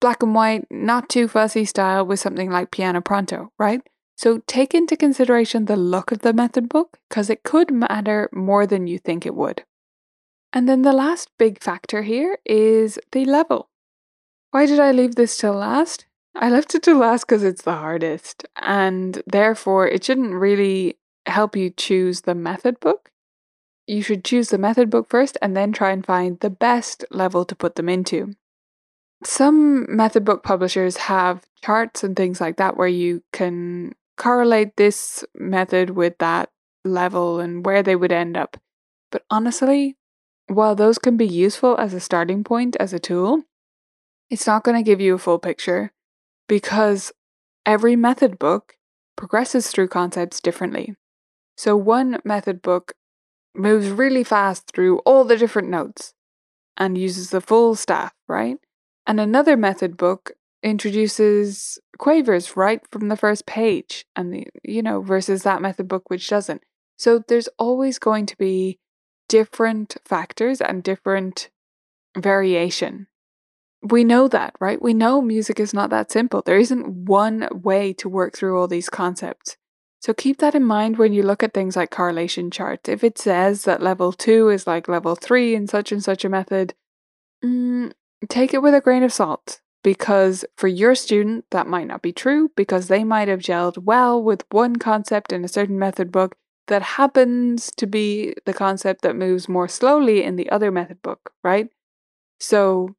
black 0.00 0.22
and 0.22 0.34
white, 0.34 0.66
not 0.70 1.08
too 1.08 1.26
fussy 1.26 1.64
style 1.64 2.06
with 2.06 2.20
something 2.20 2.50
like 2.50 2.70
Piano 2.70 3.00
Pronto, 3.00 3.50
right? 3.58 3.80
So 4.16 4.42
take 4.46 4.74
into 4.74 4.96
consideration 4.96 5.64
the 5.64 5.76
look 5.76 6.12
of 6.12 6.20
the 6.20 6.32
method 6.32 6.68
book 6.68 6.98
because 7.08 7.28
it 7.28 7.42
could 7.42 7.72
matter 7.72 8.28
more 8.32 8.66
than 8.66 8.86
you 8.86 8.98
think 8.98 9.26
it 9.26 9.34
would. 9.34 9.64
And 10.52 10.68
then 10.68 10.82
the 10.82 10.92
last 10.92 11.30
big 11.38 11.62
factor 11.62 12.02
here 12.02 12.38
is 12.44 12.98
the 13.12 13.24
level. 13.24 13.68
Why 14.50 14.66
did 14.66 14.78
I 14.78 14.92
leave 14.92 15.16
this 15.16 15.36
till 15.36 15.54
last? 15.54 16.06
I 16.34 16.50
left 16.50 16.74
it 16.74 16.82
to 16.84 16.94
last 16.94 17.26
because 17.26 17.42
it's 17.42 17.62
the 17.62 17.72
hardest, 17.72 18.46
and 18.56 19.22
therefore 19.26 19.88
it 19.88 20.04
shouldn't 20.04 20.34
really 20.34 20.98
help 21.26 21.56
you 21.56 21.70
choose 21.70 22.22
the 22.22 22.34
method 22.34 22.78
book. 22.78 23.10
You 23.86 24.02
should 24.02 24.24
choose 24.24 24.50
the 24.50 24.58
method 24.58 24.90
book 24.90 25.08
first 25.08 25.38
and 25.40 25.56
then 25.56 25.72
try 25.72 25.92
and 25.92 26.04
find 26.04 26.38
the 26.40 26.50
best 26.50 27.04
level 27.10 27.44
to 27.44 27.54
put 27.54 27.76
them 27.76 27.88
into. 27.88 28.34
Some 29.24 29.86
method 29.94 30.24
book 30.24 30.42
publishers 30.42 30.96
have 30.96 31.46
charts 31.62 32.04
and 32.04 32.14
things 32.14 32.40
like 32.40 32.56
that 32.56 32.76
where 32.76 32.88
you 32.88 33.22
can 33.32 33.94
correlate 34.16 34.76
this 34.76 35.24
method 35.34 35.90
with 35.90 36.18
that 36.18 36.50
level 36.84 37.40
and 37.40 37.64
where 37.64 37.82
they 37.82 37.96
would 37.96 38.12
end 38.12 38.36
up. 38.36 38.56
But 39.10 39.24
honestly, 39.30 39.96
while 40.48 40.74
those 40.74 40.98
can 40.98 41.16
be 41.16 41.26
useful 41.26 41.76
as 41.78 41.94
a 41.94 42.00
starting 42.00 42.44
point, 42.44 42.76
as 42.78 42.92
a 42.92 42.98
tool, 42.98 43.42
it's 44.30 44.46
not 44.46 44.64
going 44.64 44.76
to 44.76 44.88
give 44.88 45.00
you 45.00 45.14
a 45.14 45.18
full 45.18 45.38
picture 45.38 45.92
because 46.48 47.12
every 47.64 47.96
method 47.96 48.38
book 48.38 48.74
progresses 49.16 49.68
through 49.68 49.88
concepts 49.88 50.40
differently. 50.40 50.94
So, 51.56 51.76
one 51.76 52.20
method 52.24 52.62
book 52.62 52.92
moves 53.54 53.88
really 53.88 54.24
fast 54.24 54.70
through 54.72 54.98
all 55.00 55.24
the 55.24 55.36
different 55.36 55.68
notes 55.68 56.12
and 56.76 56.98
uses 56.98 57.30
the 57.30 57.40
full 57.40 57.74
staff, 57.74 58.12
right? 58.28 58.58
And 59.06 59.18
another 59.18 59.56
method 59.56 59.96
book 59.96 60.32
introduces 60.62 61.78
quavers 61.98 62.56
right 62.56 62.80
from 62.90 63.08
the 63.08 63.16
first 63.16 63.46
page 63.46 64.04
and 64.16 64.32
the, 64.32 64.46
you 64.64 64.82
know 64.82 65.00
versus 65.00 65.42
that 65.44 65.62
method 65.62 65.88
book 65.88 66.10
which 66.10 66.28
doesn't. 66.28 66.62
So 66.98 67.22
there's 67.26 67.48
always 67.58 67.98
going 67.98 68.26
to 68.26 68.36
be 68.36 68.78
different 69.28 69.96
factors 70.04 70.60
and 70.60 70.82
different 70.82 71.50
variation. 72.16 73.06
We 73.82 74.04
know 74.04 74.26
that, 74.28 74.54
right? 74.60 74.80
We 74.80 74.94
know 74.94 75.20
music 75.20 75.60
is 75.60 75.74
not 75.74 75.90
that 75.90 76.10
simple. 76.10 76.42
There 76.42 76.58
isn't 76.58 77.04
one 77.06 77.48
way 77.52 77.92
to 77.94 78.08
work 78.08 78.34
through 78.34 78.58
all 78.58 78.68
these 78.68 78.88
concepts. 78.88 79.56
So 80.00 80.14
keep 80.14 80.38
that 80.38 80.54
in 80.54 80.64
mind 80.64 80.98
when 80.98 81.12
you 81.12 81.22
look 81.22 81.42
at 81.42 81.54
things 81.54 81.76
like 81.76 81.90
correlation 81.90 82.50
charts. 82.50 82.88
If 82.88 83.02
it 83.02 83.18
says 83.18 83.64
that 83.64 83.82
level 83.82 84.12
two 84.12 84.48
is 84.48 84.66
like 84.66 84.88
level 84.88 85.14
three 85.14 85.54
in 85.54 85.66
such 85.66 85.92
and 85.92 86.02
such 86.02 86.24
a 86.24 86.28
method, 86.28 86.74
mm, 87.44 87.92
take 88.28 88.54
it 88.54 88.62
with 88.62 88.74
a 88.74 88.80
grain 88.80 89.02
of 89.02 89.12
salt 89.12 89.60
because 89.82 90.44
for 90.56 90.68
your 90.68 90.94
student, 90.94 91.44
that 91.50 91.66
might 91.66 91.86
not 91.86 92.02
be 92.02 92.12
true 92.12 92.50
because 92.56 92.88
they 92.88 93.04
might 93.04 93.28
have 93.28 93.40
gelled 93.40 93.78
well 93.78 94.22
with 94.22 94.44
one 94.50 94.76
concept 94.76 95.32
in 95.32 95.44
a 95.44 95.48
certain 95.48 95.78
method 95.78 96.10
book 96.10 96.36
that 96.68 96.82
happens 96.82 97.70
to 97.76 97.86
be 97.86 98.34
the 98.44 98.54
concept 98.54 99.02
that 99.02 99.16
moves 99.16 99.48
more 99.48 99.68
slowly 99.68 100.22
in 100.22 100.36
the 100.36 100.50
other 100.50 100.70
method 100.70 101.00
book, 101.02 101.32
right? 101.44 101.68
So, 102.40 102.96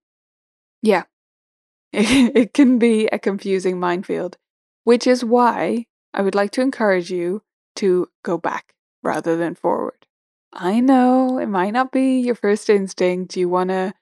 yeah, 0.81 1.03
it 1.93 2.53
can 2.53 2.79
be 2.79 3.07
a 3.07 3.19
confusing 3.19 3.79
minefield, 3.79 4.37
which 4.83 5.05
is 5.05 5.23
why 5.23 5.85
I 6.13 6.21
would 6.21 6.35
like 6.35 6.51
to 6.51 6.61
encourage 6.61 7.11
you 7.11 7.43
to 7.77 8.09
go 8.23 8.37
back 8.37 8.73
rather 9.03 9.37
than 9.37 9.55
forward. 9.55 10.07
I 10.53 10.79
know 10.79 11.37
it 11.37 11.47
might 11.47 11.71
not 11.71 11.91
be 11.91 12.19
your 12.19 12.35
first 12.35 12.69
instinct. 12.69 13.37
You 13.37 13.49
want 13.49 13.69
to 13.69 13.93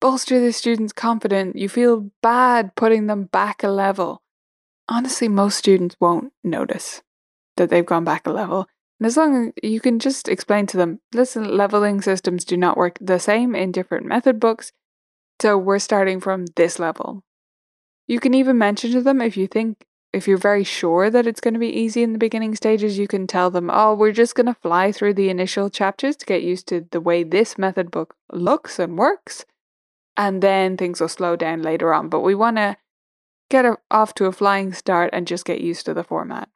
bolster 0.00 0.40
the 0.40 0.52
student's 0.52 0.92
confidence. 0.92 1.54
You 1.54 1.68
feel 1.68 2.10
bad 2.22 2.74
putting 2.74 3.06
them 3.06 3.24
back 3.24 3.62
a 3.62 3.68
level. 3.68 4.22
Honestly, 4.88 5.28
most 5.28 5.56
students 5.56 5.96
won't 6.00 6.32
notice 6.44 7.02
that 7.56 7.70
they've 7.70 7.86
gone 7.86 8.04
back 8.04 8.26
a 8.26 8.30
level 8.30 8.66
and 8.98 9.06
as 9.06 9.16
long 9.16 9.48
as 9.48 9.52
you 9.62 9.80
can 9.80 9.98
just 9.98 10.28
explain 10.28 10.66
to 10.68 10.76
them, 10.76 11.00
listen, 11.12 11.56
leveling 11.56 12.00
systems 12.00 12.44
do 12.44 12.56
not 12.56 12.76
work 12.76 12.96
the 13.00 13.18
same 13.18 13.54
in 13.54 13.72
different 13.72 14.06
method 14.06 14.40
books. 14.40 14.72
So 15.40 15.58
we're 15.58 15.78
starting 15.78 16.20
from 16.20 16.46
this 16.56 16.78
level. 16.78 17.22
You 18.08 18.20
can 18.20 18.32
even 18.32 18.56
mention 18.56 18.92
to 18.92 19.02
them 19.02 19.20
if 19.20 19.36
you 19.36 19.46
think, 19.46 19.84
if 20.14 20.26
you're 20.26 20.38
very 20.38 20.64
sure 20.64 21.10
that 21.10 21.26
it's 21.26 21.42
going 21.42 21.52
to 21.52 21.60
be 21.60 21.68
easy 21.68 22.02
in 22.02 22.12
the 22.12 22.18
beginning 22.18 22.54
stages, 22.54 22.96
you 22.96 23.06
can 23.06 23.26
tell 23.26 23.50
them, 23.50 23.68
oh, 23.70 23.94
we're 23.94 24.12
just 24.12 24.34
going 24.34 24.46
to 24.46 24.54
fly 24.54 24.92
through 24.92 25.12
the 25.12 25.28
initial 25.28 25.68
chapters 25.68 26.16
to 26.16 26.24
get 26.24 26.42
used 26.42 26.66
to 26.68 26.86
the 26.90 27.00
way 27.00 27.22
this 27.22 27.58
method 27.58 27.90
book 27.90 28.14
looks 28.32 28.78
and 28.78 28.96
works. 28.96 29.44
And 30.16 30.42
then 30.42 30.78
things 30.78 31.02
will 31.02 31.08
slow 31.08 31.36
down 31.36 31.60
later 31.60 31.92
on. 31.92 32.08
But 32.08 32.20
we 32.20 32.34
want 32.34 32.56
to 32.56 32.78
get 33.50 33.66
off 33.90 34.14
to 34.14 34.24
a 34.24 34.32
flying 34.32 34.72
start 34.72 35.10
and 35.12 35.26
just 35.26 35.44
get 35.44 35.60
used 35.60 35.84
to 35.84 35.92
the 35.92 36.04
format. 36.04 36.48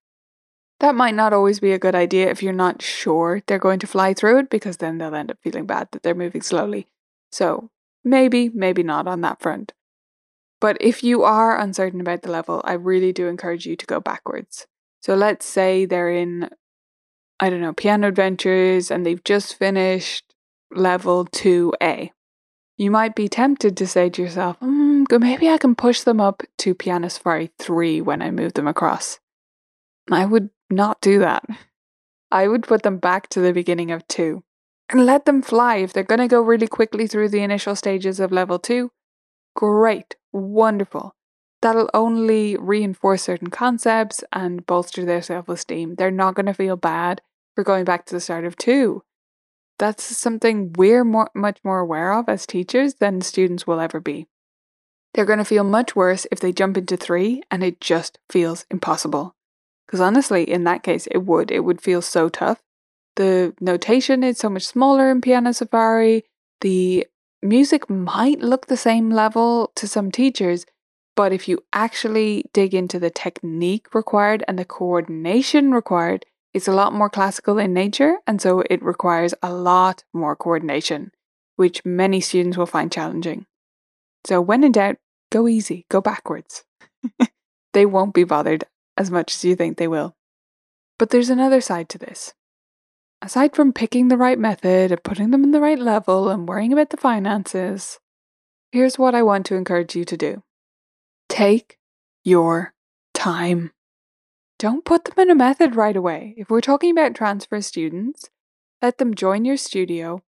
That 0.81 0.95
might 0.95 1.15
not 1.15 1.35
always 1.35 1.61
be 1.61 1.73
a 1.73 1.79
good 1.79 1.95
idea 1.95 2.31
if 2.31 2.43
you're 2.43 2.55
not 2.55 2.81
sure 2.81 3.43
they're 3.47 3.59
going 3.59 3.81
to 3.81 3.87
fly 3.87 4.15
through 4.15 4.39
it, 4.39 4.51
because 4.51 4.79
then 4.79 4.97
they'll 4.99 5.15
end 5.15 5.31
up 5.31 5.39
feeling 5.43 5.67
bad 5.67 5.89
that 5.93 6.03
they're 6.03 6.15
moving 6.15 6.41
slowly. 6.41 6.89
So 7.31 7.71
maybe, 8.03 8.49
maybe 8.49 8.83
not 8.83 9.07
on 9.07 9.21
that 9.21 9.41
front. 9.41 9.75
But 10.59 10.79
if 10.81 11.05
you 11.05 11.23
are 11.23 11.59
uncertain 11.59 12.01
about 12.01 12.23
the 12.23 12.31
level, 12.31 12.63
I 12.65 12.73
really 12.73 13.13
do 13.13 13.29
encourage 13.29 13.67
you 13.67 13.77
to 13.77 13.87
go 13.87 14.01
backwards. 14.01 14.67
So 15.03 15.15
let's 15.15 15.47
say 15.47 15.85
they're 15.85 16.11
in, 16.11 16.51
I 17.39 17.51
don't 17.51 17.61
know, 17.61 17.73
Piano 17.75 18.09
Adventures 18.09 18.91
and 18.91 19.05
they've 19.05 19.25
just 19.25 19.59
finished 19.59 20.25
level 20.71 21.27
2A. 21.27 22.11
You 22.77 22.91
might 22.91 23.15
be 23.15 23.29
tempted 23.29 23.77
to 23.77 23.87
say 23.87 24.09
to 24.09 24.23
yourself, 24.23 24.59
mm, 24.61 25.07
maybe 25.21 25.49
I 25.49 25.59
can 25.59 25.75
push 25.75 26.01
them 26.01 26.21
up 26.21 26.43
to 26.59 26.75
Piano 26.75 27.09
Safari 27.09 27.51
3 27.59 28.01
when 28.01 28.23
I 28.23 28.31
move 28.31 28.55
them 28.55 28.67
across. 28.67 29.19
I 30.11 30.25
would 30.25 30.51
not 30.71 31.01
do 31.01 31.19
that. 31.19 31.45
I 32.31 32.49
would 32.49 32.63
put 32.63 32.83
them 32.83 32.99
back 32.99 33.29
to 33.31 33.41
the 33.41 33.53
beginning 33.53 33.91
of 33.91 34.07
two 34.07 34.43
and 34.89 35.07
let 35.07 35.25
them 35.25 35.43
fly. 35.43 35.77
If 35.77 35.93
they're 35.93 36.05
going 36.05 36.21
to 36.21 36.29
go 36.29 36.41
really 36.41 36.69
quickly 36.69 37.07
through 37.07 37.31
the 37.31 37.43
initial 37.43 37.75
stages 37.75 38.21
of 38.21 38.33
level 38.33 38.59
two, 38.59 38.91
great, 39.57 40.17
wonderful. 40.33 41.15
That'll 41.63 41.91
only 41.93 42.57
reinforce 42.57 43.23
certain 43.23 43.51
concepts 43.51 44.25
and 44.33 44.65
bolster 44.65 45.05
their 45.05 45.23
self 45.23 45.49
esteem. 45.49 45.97
They're 45.97 46.11
not 46.11 46.35
going 46.35 46.47
to 46.47 46.55
feel 46.55 46.77
bad 46.77 47.21
for 47.55 47.65
going 47.65 47.85
back 47.85 48.07
to 48.07 48.15
the 48.15 48.21
start 48.21 48.45
of 48.45 48.57
two. 48.57 49.03
That's 49.79 50.05
something 50.05 50.73
we're 50.75 51.05
more, 51.05 51.31
much 51.35 51.59
more 51.65 51.81
aware 51.81 52.13
of 52.13 52.29
as 52.29 52.47
teachers 52.47 52.95
than 52.95 53.21
students 53.21 53.67
will 53.67 53.81
ever 53.81 54.01
be. 54.01 54.27
They're 55.15 55.25
going 55.25 55.39
to 55.39 55.45
feel 55.45 55.65
much 55.65 55.97
worse 55.97 56.27
if 56.31 56.41
they 56.41 56.53
jump 56.53 56.77
into 56.77 56.97
three 56.97 57.43
and 57.51 57.65
it 57.65 57.81
just 57.81 58.19
feels 58.31 58.65
impossible. 58.71 59.35
Because 59.91 60.01
honestly, 60.01 60.49
in 60.49 60.63
that 60.65 60.85
case, 60.85 61.09
it 61.11 61.27
would. 61.27 61.51
It 61.51 61.65
would 61.65 61.81
feel 61.81 62.01
so 62.01 62.29
tough. 62.29 62.63
The 63.17 63.55
notation 63.61 64.23
is 64.23 64.39
so 64.39 64.49
much 64.49 64.65
smaller 64.65 65.11
in 65.11 65.21
Piano 65.21 65.53
Safari. 65.53 66.23
The 66.61 67.09
music 67.43 67.91
might 67.91 68.39
look 68.39 68.69
the 68.69 68.77
same 68.77 69.11
level 69.11 69.73
to 69.75 69.89
some 69.89 70.13
teachers, 70.13 70.65
but 71.17 71.33
if 71.33 71.49
you 71.49 71.65
actually 71.73 72.45
dig 72.53 72.73
into 72.73 73.01
the 73.01 73.11
technique 73.11 73.93
required 73.93 74.45
and 74.47 74.57
the 74.57 74.65
coordination 74.65 75.73
required, 75.73 76.25
it's 76.55 76.69
a 76.69 76.73
lot 76.73 76.93
more 76.93 77.11
classical 77.11 77.59
in 77.59 77.75
nature, 77.75 78.19
and 78.29 78.41
so 78.41 78.63
it 78.71 78.81
requires 78.85 79.35
a 79.43 79.53
lot 79.53 80.05
more 80.13 80.37
coordination, 80.37 81.11
which 81.57 81.85
many 81.85 82.21
students 82.21 82.57
will 82.57 82.65
find 82.65 82.93
challenging. 82.93 83.47
So, 84.25 84.41
when 84.41 84.63
in 84.63 84.71
doubt, 84.71 84.99
go 85.33 85.49
easy, 85.49 85.85
go 85.91 86.01
backwards. 86.01 86.63
they 87.73 87.87
won't 87.87 88.15
be 88.15 88.23
bothered 88.23 88.67
as 89.01 89.11
much 89.11 89.35
as 89.35 89.45
you 89.45 89.57
think 89.57 89.79
they 89.79 89.89
will. 89.89 90.15
But 90.99 91.09
there's 91.09 91.31
another 91.31 91.63
side 91.63 91.89
to 91.89 91.99
this. 91.99 92.35
Aside 93.23 93.57
from 93.57 93.73
picking 93.73 94.09
the 94.09 94.19
right 94.19 94.39
method 94.39 94.93
and 94.93 95.03
putting 95.03 95.31
them 95.31 95.43
in 95.43 95.53
the 95.53 95.61
right 95.61 95.79
level 95.79 96.29
and 96.29 96.47
worrying 96.47 96.73
about 96.73 96.91
the 96.91 96.99
finances, 96.99 97.99
here's 98.73 98.99
what 98.99 99.15
I 99.15 99.23
want 99.23 99.47
to 99.47 99.57
encourage 99.57 99.97
you 99.97 100.05
to 100.05 100.17
do 100.19 100.43
take 101.31 101.79
your 102.25 102.75
time. 103.15 103.71
Don't 104.59 104.85
put 104.85 105.05
them 105.05 105.15
in 105.19 105.31
a 105.31 105.35
method 105.35 105.77
right 105.77 105.97
away. 105.97 106.35
If 106.37 106.51
we're 106.51 106.61
talking 106.61 106.91
about 106.91 107.15
transfer 107.15 107.63
students, 107.63 108.29
let 108.83 108.99
them 108.99 109.15
join 109.15 109.47
your 109.47 109.57
studio 109.57 110.23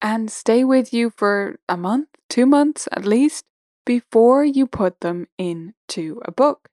and 0.00 0.30
stay 0.30 0.62
with 0.62 0.92
you 0.92 1.10
for 1.10 1.58
a 1.68 1.76
month, 1.76 2.08
two 2.28 2.46
months 2.46 2.88
at 2.92 3.04
least, 3.04 3.44
before 3.84 4.44
you 4.44 4.68
put 4.68 5.00
them 5.00 5.26
into 5.38 6.20
a 6.24 6.30
book. 6.30 6.68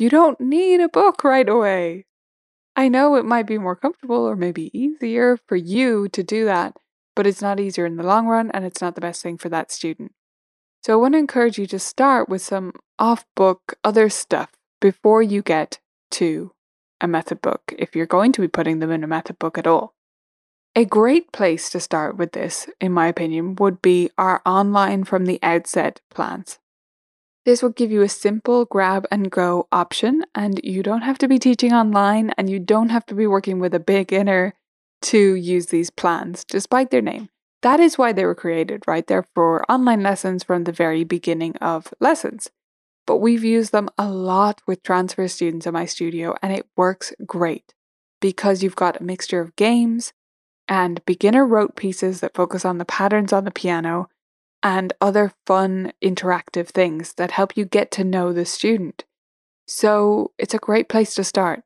You 0.00 0.08
don't 0.08 0.40
need 0.40 0.80
a 0.80 0.88
book 0.88 1.22
right 1.24 1.46
away. 1.46 2.06
I 2.74 2.88
know 2.88 3.16
it 3.16 3.26
might 3.26 3.46
be 3.46 3.58
more 3.58 3.76
comfortable 3.76 4.24
or 4.24 4.34
maybe 4.34 4.70
easier 4.72 5.36
for 5.46 5.56
you 5.56 6.08
to 6.08 6.22
do 6.22 6.46
that, 6.46 6.74
but 7.14 7.26
it's 7.26 7.42
not 7.42 7.60
easier 7.60 7.84
in 7.84 7.96
the 7.96 8.02
long 8.02 8.26
run 8.26 8.50
and 8.52 8.64
it's 8.64 8.80
not 8.80 8.94
the 8.94 9.02
best 9.02 9.22
thing 9.22 9.36
for 9.36 9.50
that 9.50 9.70
student. 9.70 10.12
So 10.82 10.94
I 10.94 10.96
want 10.96 11.12
to 11.12 11.18
encourage 11.18 11.58
you 11.58 11.66
to 11.66 11.78
start 11.78 12.30
with 12.30 12.40
some 12.40 12.72
off 12.98 13.26
book 13.36 13.74
other 13.84 14.08
stuff 14.08 14.48
before 14.80 15.22
you 15.22 15.42
get 15.42 15.80
to 16.12 16.52
a 17.02 17.06
method 17.06 17.42
book, 17.42 17.74
if 17.78 17.94
you're 17.94 18.06
going 18.06 18.32
to 18.32 18.40
be 18.40 18.48
putting 18.48 18.78
them 18.78 18.90
in 18.90 19.04
a 19.04 19.06
method 19.06 19.38
book 19.38 19.58
at 19.58 19.66
all. 19.66 19.92
A 20.74 20.86
great 20.86 21.30
place 21.30 21.68
to 21.68 21.78
start 21.78 22.16
with 22.16 22.32
this, 22.32 22.70
in 22.80 22.92
my 22.92 23.06
opinion, 23.06 23.54
would 23.56 23.82
be 23.82 24.08
our 24.16 24.40
online 24.46 25.04
from 25.04 25.26
the 25.26 25.38
outset 25.42 26.00
plans. 26.08 26.58
This 27.50 27.64
will 27.64 27.70
give 27.70 27.90
you 27.90 28.02
a 28.02 28.08
simple 28.08 28.64
grab 28.64 29.08
and 29.10 29.28
go 29.28 29.66
option, 29.72 30.22
and 30.36 30.60
you 30.62 30.84
don't 30.84 31.02
have 31.02 31.18
to 31.18 31.26
be 31.26 31.40
teaching 31.40 31.72
online 31.72 32.30
and 32.38 32.48
you 32.48 32.60
don't 32.60 32.90
have 32.90 33.04
to 33.06 33.14
be 33.16 33.26
working 33.26 33.58
with 33.58 33.74
a 33.74 33.80
beginner 33.80 34.54
to 35.02 35.34
use 35.34 35.66
these 35.66 35.90
plans, 35.90 36.44
despite 36.44 36.92
their 36.92 37.02
name. 37.02 37.28
That 37.62 37.80
is 37.80 37.98
why 37.98 38.12
they 38.12 38.24
were 38.24 38.36
created, 38.36 38.84
right? 38.86 39.04
They're 39.04 39.26
for 39.34 39.68
online 39.68 40.00
lessons 40.00 40.44
from 40.44 40.62
the 40.62 40.70
very 40.70 41.02
beginning 41.02 41.56
of 41.56 41.92
lessons. 41.98 42.50
but 43.04 43.16
we've 43.16 43.42
used 43.42 43.72
them 43.72 43.88
a 43.98 44.08
lot 44.08 44.60
with 44.68 44.84
transfer 44.84 45.26
students 45.26 45.66
in 45.66 45.72
my 45.72 45.84
studio 45.84 46.36
and 46.42 46.52
it 46.52 46.68
works 46.76 47.12
great 47.26 47.74
because 48.20 48.62
you've 48.62 48.76
got 48.76 49.00
a 49.00 49.02
mixture 49.02 49.40
of 49.40 49.56
games 49.56 50.12
and 50.68 51.04
beginner 51.04 51.44
rote 51.44 51.74
pieces 51.74 52.20
that 52.20 52.36
focus 52.36 52.64
on 52.64 52.78
the 52.78 52.84
patterns 52.84 53.32
on 53.32 53.44
the 53.44 53.50
piano 53.50 54.08
and 54.62 54.92
other 55.00 55.32
fun 55.46 55.92
interactive 56.02 56.68
things 56.68 57.14
that 57.14 57.32
help 57.32 57.56
you 57.56 57.64
get 57.64 57.90
to 57.92 58.04
know 58.04 58.32
the 58.32 58.44
student. 58.44 59.04
So 59.66 60.32
it's 60.38 60.54
a 60.54 60.58
great 60.58 60.88
place 60.88 61.14
to 61.14 61.24
start. 61.24 61.62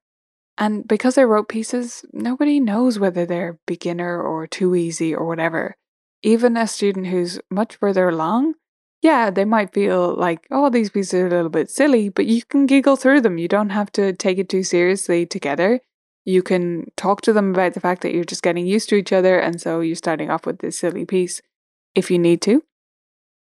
And 0.56 0.86
because 0.86 1.16
they're 1.16 1.26
rote 1.26 1.48
pieces, 1.48 2.04
nobody 2.12 2.60
knows 2.60 2.98
whether 2.98 3.26
they're 3.26 3.58
beginner 3.66 4.22
or 4.22 4.46
too 4.46 4.74
easy 4.74 5.14
or 5.14 5.26
whatever. 5.26 5.74
Even 6.22 6.56
a 6.56 6.66
student 6.66 7.08
who's 7.08 7.40
much 7.50 7.76
further 7.76 8.08
along, 8.08 8.54
yeah, 9.02 9.30
they 9.30 9.44
might 9.44 9.74
feel 9.74 10.14
like, 10.14 10.46
oh, 10.50 10.70
these 10.70 10.90
pieces 10.90 11.14
are 11.14 11.26
a 11.26 11.30
little 11.30 11.50
bit 11.50 11.70
silly, 11.70 12.08
but 12.08 12.26
you 12.26 12.42
can 12.42 12.66
giggle 12.66 12.96
through 12.96 13.20
them. 13.20 13.36
You 13.36 13.48
don't 13.48 13.70
have 13.70 13.90
to 13.92 14.12
take 14.12 14.38
it 14.38 14.48
too 14.48 14.62
seriously 14.62 15.26
together. 15.26 15.80
You 16.24 16.42
can 16.42 16.90
talk 16.96 17.20
to 17.22 17.32
them 17.32 17.50
about 17.50 17.74
the 17.74 17.80
fact 17.80 18.00
that 18.02 18.14
you're 18.14 18.24
just 18.24 18.42
getting 18.42 18.66
used 18.66 18.88
to 18.88 18.94
each 18.94 19.12
other, 19.12 19.38
and 19.38 19.60
so 19.60 19.80
you're 19.80 19.96
starting 19.96 20.30
off 20.30 20.46
with 20.46 20.60
this 20.60 20.78
silly 20.78 21.04
piece 21.04 21.42
if 21.94 22.10
you 22.10 22.18
need 22.18 22.40
to. 22.42 22.62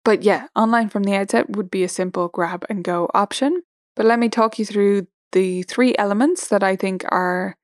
But 0.04 0.22
yeah, 0.22 0.46
online 0.56 0.88
from 0.88 1.04
the 1.04 1.14
outset 1.14 1.50
would 1.56 1.70
be 1.70 1.84
a 1.84 1.88
simple 1.88 2.28
grab 2.28 2.64
and 2.68 2.82
go 2.82 3.10
option. 3.14 3.62
But 3.94 4.06
let 4.06 4.18
me 4.18 4.28
talk 4.28 4.58
you 4.58 4.64
through 4.64 5.06
the 5.32 5.62
three 5.64 5.94
elements 5.98 6.48
that 6.48 6.62
I 6.62 6.76
think 6.76 7.04
are 7.08 7.56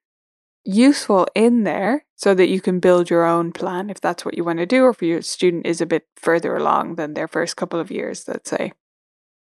useful 0.64 1.26
in 1.35 1.64
there 1.64 2.05
so 2.17 2.35
that 2.35 2.49
you 2.49 2.61
can 2.61 2.81
build 2.81 3.11
your 3.11 3.25
own 3.25 3.53
plan 3.53 3.91
if 3.91 4.00
that's 4.00 4.25
what 4.25 4.37
you 4.37 4.45
want 4.45 4.59
to 4.59 4.67
do, 4.67 4.85
or 4.85 4.91
if 4.91 5.03
your 5.03 5.23
student 5.23 5.67
is 5.67 5.81
a 5.81 5.87
bit 5.87 6.07
further 6.17 6.57
along 6.57 6.97
than 6.97 7.14
their 7.14 7.29
first 7.29 7.57
couple 7.57 7.79
of 7.79 7.91
years, 7.91 8.26
let's 8.26 8.50
say. 8.50 8.73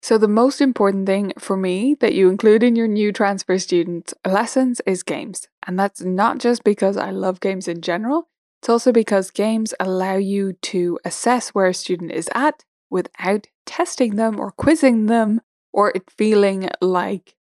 So, 0.03 0.19
the 0.19 0.29
most 0.29 0.61
important 0.61 1.07
thing 1.07 1.33
for 1.39 1.57
me 1.57 1.97
that 2.01 2.13
you 2.13 2.29
include 2.29 2.63
in 2.63 2.77
your 2.77 2.89
new 2.89 3.11
transfer 3.11 3.59
student 3.59 4.13
lessons 4.27 4.83
is 4.87 5.03
games. 5.03 5.49
And 5.67 5.79
that's 5.79 6.03
not 6.03 6.39
just 6.39 6.63
because 6.63 6.99
I 6.99 7.11
love 7.11 7.41
games 7.41 7.69
in 7.69 7.81
general, 7.81 8.29
it's 8.65 8.71
also 8.71 8.93
because 8.93 9.31
games 9.31 9.75
allow 9.79 10.17
you 10.17 10.55
to 10.73 10.99
assess 11.05 11.51
where 11.51 11.67
a 11.67 11.75
student 11.75 12.13
is 12.13 12.31
at 12.35 12.65
without 12.89 13.47
testing 13.67 14.17
them 14.17 14.41
or 14.41 14.51
quizzing 14.53 15.05
them 15.05 15.43
or 15.71 15.93
it 15.95 16.11
feeling 16.11 16.71
like 16.81 17.35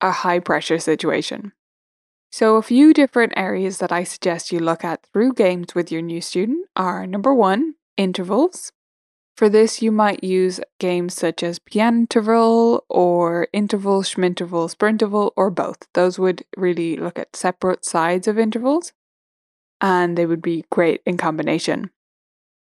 a 0.00 0.10
high 0.10 0.38
pressure 0.38 0.78
situation. 0.78 1.52
So, 2.32 2.56
a 2.56 2.62
few 2.62 2.94
different 2.94 3.34
areas 3.36 3.76
that 3.80 3.92
I 3.92 4.02
suggest 4.04 4.50
you 4.50 4.58
look 4.58 4.82
at 4.82 5.04
through 5.12 5.34
games 5.34 5.74
with 5.74 5.92
your 5.92 6.00
new 6.00 6.22
student 6.22 6.66
are 6.74 7.06
number 7.06 7.34
one, 7.34 7.74
intervals. 7.98 8.72
For 9.36 9.50
this, 9.50 9.82
you 9.82 9.92
might 9.92 10.24
use 10.24 10.58
games 10.78 11.12
such 11.12 11.42
as 11.42 11.58
Pianterval 11.58 12.80
or 12.88 13.48
Interval, 13.52 14.00
Schminterval, 14.00 14.74
Sprinterval, 14.74 15.32
or 15.36 15.50
both. 15.50 15.86
Those 15.92 16.18
would 16.18 16.46
really 16.56 16.96
look 16.96 17.18
at 17.18 17.36
separate 17.36 17.84
sides 17.84 18.26
of 18.26 18.38
intervals 18.38 18.94
and 19.80 20.16
they 20.16 20.26
would 20.26 20.42
be 20.42 20.64
great 20.70 21.02
in 21.06 21.16
combination. 21.16 21.90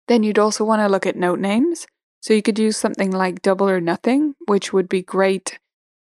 Then 0.08 0.22
you'd 0.22 0.38
also 0.38 0.64
want 0.64 0.80
to 0.80 0.88
look 0.88 1.06
at 1.06 1.16
note 1.16 1.38
names. 1.38 1.86
So 2.20 2.34
you 2.34 2.42
could 2.42 2.58
use 2.58 2.76
something 2.76 3.10
like 3.10 3.42
Double 3.42 3.68
or 3.68 3.80
Nothing, 3.80 4.34
which 4.46 4.72
would 4.72 4.88
be 4.88 5.02
great. 5.02 5.58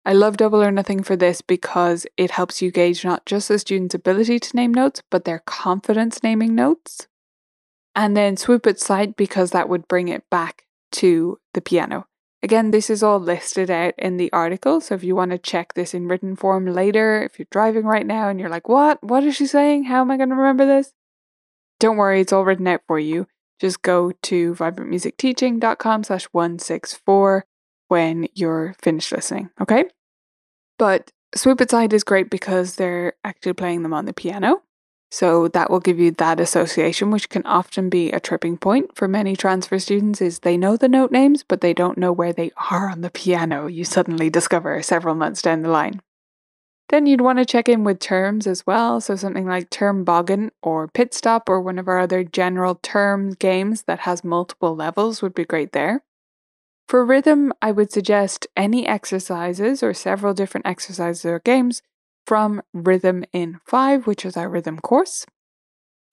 I 0.04 0.12
love 0.12 0.36
Double 0.36 0.62
or 0.62 0.70
Nothing 0.70 1.02
for 1.02 1.16
this 1.16 1.40
because 1.40 2.06
it 2.16 2.32
helps 2.32 2.60
you 2.60 2.70
gauge 2.70 3.04
not 3.04 3.26
just 3.26 3.48
the 3.48 3.58
student's 3.58 3.94
ability 3.94 4.38
to 4.38 4.56
name 4.56 4.72
notes, 4.72 5.02
but 5.10 5.24
their 5.24 5.40
confidence 5.40 6.22
naming 6.22 6.54
notes 6.54 7.08
and 7.94 8.16
then 8.16 8.36
swoop 8.36 8.66
it 8.66 8.80
sight 8.80 9.16
because 9.16 9.50
that 9.50 9.68
would 9.68 9.88
bring 9.88 10.08
it 10.08 10.28
back 10.30 10.64
to 10.92 11.38
the 11.52 11.60
piano. 11.60 12.06
Again, 12.44 12.72
this 12.72 12.90
is 12.90 13.02
all 13.02 13.20
listed 13.20 13.70
out 13.70 13.94
in 13.96 14.18
the 14.18 14.30
article, 14.30 14.82
so 14.82 14.94
if 14.94 15.02
you 15.02 15.16
want 15.16 15.30
to 15.30 15.38
check 15.38 15.72
this 15.72 15.94
in 15.94 16.08
written 16.08 16.36
form 16.36 16.66
later, 16.66 17.22
if 17.22 17.38
you're 17.38 17.48
driving 17.50 17.86
right 17.86 18.06
now 18.06 18.28
and 18.28 18.38
you're 18.38 18.50
like, 18.50 18.68
what? 18.68 19.02
What 19.02 19.24
is 19.24 19.34
she 19.34 19.46
saying? 19.46 19.84
How 19.84 20.02
am 20.02 20.10
I 20.10 20.18
going 20.18 20.28
to 20.28 20.34
remember 20.34 20.66
this? 20.66 20.92
Don't 21.80 21.96
worry, 21.96 22.20
it's 22.20 22.34
all 22.34 22.44
written 22.44 22.66
out 22.66 22.82
for 22.86 22.98
you. 22.98 23.26
Just 23.62 23.80
go 23.80 24.12
to 24.24 24.54
vibrantmusicteaching.com 24.56 26.04
slash 26.04 26.26
164 26.32 27.46
when 27.88 28.28
you're 28.34 28.76
finished 28.78 29.10
listening, 29.10 29.48
okay? 29.58 29.86
But 30.78 31.12
Swoop 31.34 31.62
It 31.62 31.70
Sight 31.70 31.94
is 31.94 32.04
great 32.04 32.28
because 32.28 32.76
they're 32.76 33.14
actually 33.24 33.54
playing 33.54 33.84
them 33.84 33.94
on 33.94 34.04
the 34.04 34.12
piano. 34.12 34.60
So 35.10 35.48
that 35.48 35.70
will 35.70 35.80
give 35.80 36.00
you 36.00 36.10
that 36.12 36.40
association, 36.40 37.10
which 37.10 37.28
can 37.28 37.46
often 37.46 37.88
be 37.88 38.10
a 38.10 38.18
tripping 38.18 38.56
point 38.56 38.96
for 38.96 39.06
many 39.06 39.36
transfer 39.36 39.78
students 39.78 40.20
is 40.20 40.40
they 40.40 40.56
know 40.56 40.76
the 40.76 40.88
note 40.88 41.12
names, 41.12 41.44
but 41.46 41.60
they 41.60 41.72
don't 41.72 41.98
know 41.98 42.12
where 42.12 42.32
they 42.32 42.50
are 42.70 42.90
on 42.90 43.00
the 43.00 43.10
piano, 43.10 43.66
you 43.66 43.84
suddenly 43.84 44.28
discover 44.28 44.82
several 44.82 45.14
months 45.14 45.40
down 45.40 45.62
the 45.62 45.68
line. 45.68 46.00
Then 46.90 47.06
you'd 47.06 47.20
want 47.20 47.38
to 47.38 47.44
check 47.44 47.68
in 47.68 47.84
with 47.84 47.98
terms 47.98 48.46
as 48.46 48.66
well, 48.66 49.00
so 49.00 49.16
something 49.16 49.46
like 49.46 49.70
term 49.70 50.04
boggin 50.04 50.50
or 50.62 50.88
pit 50.88 51.14
stop 51.14 51.48
or 51.48 51.60
one 51.60 51.78
of 51.78 51.88
our 51.88 51.98
other 51.98 52.24
general 52.24 52.74
term 52.82 53.32
games 53.32 53.82
that 53.82 54.00
has 54.00 54.22
multiple 54.22 54.76
levels 54.76 55.22
would 55.22 55.34
be 55.34 55.44
great 55.44 55.72
there. 55.72 56.02
For 56.86 57.04
rhythm, 57.04 57.52
I 57.62 57.72
would 57.72 57.90
suggest 57.90 58.46
any 58.56 58.86
exercises 58.86 59.82
or 59.82 59.94
several 59.94 60.34
different 60.34 60.66
exercises 60.66 61.24
or 61.24 61.38
games 61.38 61.82
from 62.26 62.62
Rhythm 62.72 63.24
in 63.32 63.60
5, 63.66 64.06
which 64.06 64.24
is 64.24 64.36
our 64.36 64.48
rhythm 64.48 64.78
course. 64.78 65.26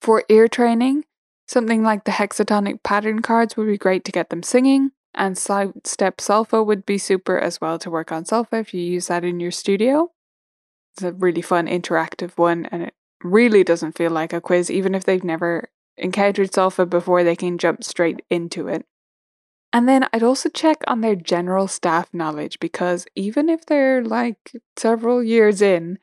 For 0.00 0.24
ear 0.28 0.48
training, 0.48 1.04
something 1.46 1.82
like 1.82 2.04
the 2.04 2.12
hexatonic 2.12 2.82
pattern 2.82 3.22
cards 3.22 3.56
would 3.56 3.66
be 3.66 3.78
great 3.78 4.04
to 4.04 4.12
get 4.12 4.30
them 4.30 4.42
singing, 4.42 4.90
and 5.14 5.36
Sidestep 5.36 6.18
Solfa 6.18 6.64
would 6.64 6.86
be 6.86 6.98
super 6.98 7.38
as 7.38 7.60
well 7.60 7.78
to 7.78 7.90
work 7.90 8.10
on 8.10 8.24
solfa 8.24 8.60
if 8.60 8.74
you 8.74 8.80
use 8.80 9.08
that 9.08 9.24
in 9.24 9.40
your 9.40 9.50
studio. 9.50 10.10
It's 10.94 11.02
a 11.02 11.12
really 11.12 11.42
fun 11.42 11.66
interactive 11.66 12.36
one, 12.36 12.66
and 12.66 12.82
it 12.82 12.94
really 13.22 13.64
doesn't 13.64 13.96
feel 13.96 14.10
like 14.10 14.32
a 14.32 14.40
quiz, 14.40 14.70
even 14.70 14.94
if 14.94 15.04
they've 15.04 15.24
never 15.24 15.70
encountered 15.96 16.50
solfa 16.50 16.88
before, 16.88 17.22
they 17.22 17.36
can 17.36 17.58
jump 17.58 17.84
straight 17.84 18.22
into 18.30 18.68
it. 18.68 18.86
And 19.72 19.88
then 19.88 20.06
I'd 20.12 20.22
also 20.22 20.48
check 20.50 20.82
on 20.86 21.00
their 21.00 21.16
general 21.16 21.66
staff 21.66 22.08
knowledge 22.12 22.60
because 22.60 23.06
even 23.14 23.48
if 23.48 23.64
they're 23.64 24.04
like 24.04 24.56
several 24.76 25.22
years 25.22 25.62
in, 25.62 25.98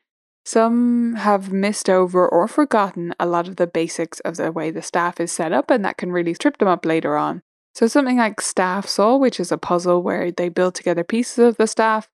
some 0.46 1.16
have 1.16 1.52
missed 1.52 1.90
over 1.90 2.28
or 2.28 2.48
forgotten 2.48 3.14
a 3.20 3.28
lot 3.28 3.48
of 3.48 3.58
the 3.58 3.68
basics 3.68 4.20
of 4.22 4.38
the 4.38 4.52
way 4.52 4.72
the 4.72 4.82
staff 4.82 5.20
is 5.20 5.32
set 5.32 5.54
up, 5.54 5.70
and 5.70 5.86
that 5.86 5.98
can 5.98 6.12
really 6.12 6.34
trip 6.34 6.58
them 6.58 6.68
up 6.68 6.86
later 6.86 7.16
on. 7.16 7.44
So, 7.76 7.86
something 7.86 8.18
like 8.18 8.42
Staff 8.42 8.88
Saw, 8.88 9.16
which 9.16 9.40
is 9.40 9.52
a 9.52 9.58
puzzle 9.60 10.02
where 10.02 10.32
they 10.32 10.50
build 10.50 10.74
together 10.74 11.04
pieces 11.04 11.38
of 11.38 11.58
the 11.58 11.68
staff, 11.68 12.10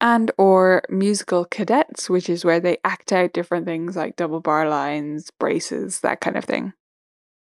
and 0.00 0.30
or 0.38 0.82
musical 0.90 1.44
cadets, 1.44 2.08
which 2.08 2.30
is 2.30 2.44
where 2.44 2.60
they 2.60 2.78
act 2.84 3.12
out 3.12 3.32
different 3.32 3.66
things 3.66 3.96
like 3.96 4.14
double 4.14 4.40
bar 4.40 4.68
lines, 4.68 5.32
braces, 5.40 6.00
that 6.00 6.20
kind 6.20 6.36
of 6.36 6.44
thing. 6.44 6.74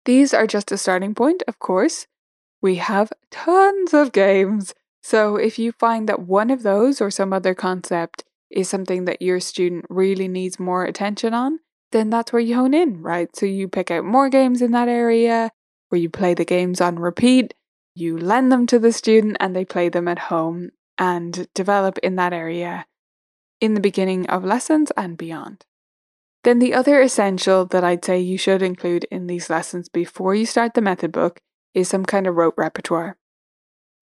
These 0.07 0.35
are 0.35 0.47
just 0.49 0.73
a 0.73 0.79
starting 0.79 1.15
point, 1.15 1.45
of 1.47 1.61
course. 1.61 2.09
We 2.67 2.75
have 2.79 3.13
tons 3.31 3.95
of 3.95 4.11
games. 4.11 4.75
So 5.01 5.37
if 5.37 5.57
you 5.57 5.71
find 5.71 6.09
that 6.09 6.27
one 6.27 6.51
of 6.51 6.65
those 6.65 7.01
or 7.01 7.13
some 7.13 7.33
other 7.33 7.55
concept 7.55 8.25
is 8.51 8.69
something 8.69 9.05
that 9.05 9.23
your 9.23 9.39
student 9.39 9.85
really 9.89 10.27
needs 10.27 10.59
more 10.59 10.85
attention 10.85 11.33
on, 11.33 11.61
then 11.93 12.11
that's 12.11 12.33
where 12.33 12.43
you 12.43 12.57
hone 12.57 12.75
in, 12.75 13.03
right? 13.03 13.29
So 13.37 13.47
you 13.47 13.69
pick 13.69 13.93
out 13.93 14.05
more 14.05 14.29
games 14.29 14.63
in 14.63 14.73
that 14.73 14.89
area 14.89 15.53
where 15.91 16.01
you 16.01 16.11
play 16.11 16.35
the 16.35 16.45
games 16.45 16.81
on 16.81 16.99
repeat, 16.99 17.55
you 17.95 18.19
lend 18.19 18.51
them 18.51 18.67
to 18.67 18.81
the 18.81 18.91
student 18.91 19.37
and 19.39 19.55
they 19.55 19.65
play 19.65 19.89
them 19.89 20.09
at 20.09 20.19
home 20.19 20.71
and 20.99 21.47
develop 21.55 21.99
in 21.99 22.17
that 22.17 22.33
area 22.33 22.87
in 23.61 23.75
the 23.75 23.81
beginning 23.81 24.27
of 24.29 24.45
lessons 24.45 24.91
and 24.97 25.17
beyond. 25.17 25.65
Then 26.43 26.59
the 26.59 26.75
other 26.75 27.01
essential 27.01 27.65
that 27.67 27.85
I'd 27.85 28.05
say 28.05 28.19
you 28.19 28.37
should 28.37 28.61
include 28.61 29.05
in 29.05 29.29
these 29.29 29.49
lessons 29.49 29.89
before 29.89 30.35
you 30.35 30.47
start 30.47 30.75
the 30.75 30.81
method 30.81 31.13
book 31.13 31.41
is 31.77 31.89
some 31.89 32.07
kind 32.07 32.27
of 32.27 32.35
rote 32.35 32.55
repertoire. 32.57 33.19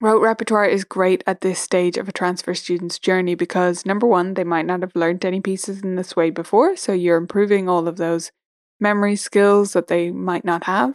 Rote 0.00 0.22
repertoire 0.22 0.64
is 0.64 0.84
great 0.84 1.24
at 1.26 1.40
this 1.40 1.58
stage 1.58 1.96
of 1.96 2.08
a 2.08 2.12
transfer 2.12 2.54
student's 2.54 3.00
journey 3.00 3.34
because 3.34 3.84
number 3.84 4.06
one, 4.06 4.34
they 4.34 4.44
might 4.44 4.64
not 4.64 4.80
have 4.82 4.94
learned 4.94 5.24
any 5.24 5.40
pieces 5.40 5.82
in 5.82 5.96
this 5.96 6.14
way 6.14 6.30
before, 6.30 6.76
so 6.76 6.92
you're 6.92 7.16
improving 7.16 7.68
all 7.68 7.88
of 7.88 7.96
those 7.96 8.30
memory 8.78 9.16
skills 9.16 9.72
that 9.72 9.88
they 9.88 10.10
might 10.10 10.44
not 10.44 10.64
have. 10.64 10.94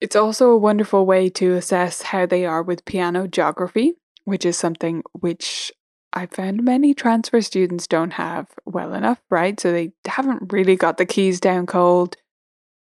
It's 0.00 0.16
also 0.16 0.50
a 0.50 0.58
wonderful 0.58 1.04
way 1.04 1.28
to 1.30 1.54
assess 1.54 2.02
how 2.02 2.24
they 2.24 2.46
are 2.46 2.62
with 2.62 2.86
piano 2.86 3.28
geography, 3.28 3.94
which 4.24 4.46
is 4.46 4.56
something 4.56 5.02
which 5.12 5.72
I 6.14 6.26
found 6.26 6.64
many 6.64 6.94
transfer 6.94 7.40
students 7.42 7.86
don't 7.86 8.14
have 8.14 8.46
well 8.64 8.94
enough, 8.94 9.20
right? 9.30 9.60
So 9.60 9.72
they 9.72 9.92
haven't 10.06 10.52
really 10.52 10.76
got 10.76 10.96
the 10.96 11.06
keys 11.06 11.38
down 11.38 11.66
cold, 11.66 12.16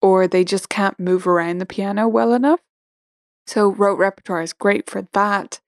or 0.01 0.27
they 0.27 0.43
just 0.43 0.69
can't 0.69 0.99
move 0.99 1.27
around 1.27 1.59
the 1.59 1.65
piano 1.65 2.07
well 2.07 2.33
enough. 2.33 2.61
So, 3.47 3.71
rote 3.71 3.99
repertoire 3.99 4.41
is 4.41 4.53
great 4.53 4.89
for 4.89 5.07
that. 5.13 5.59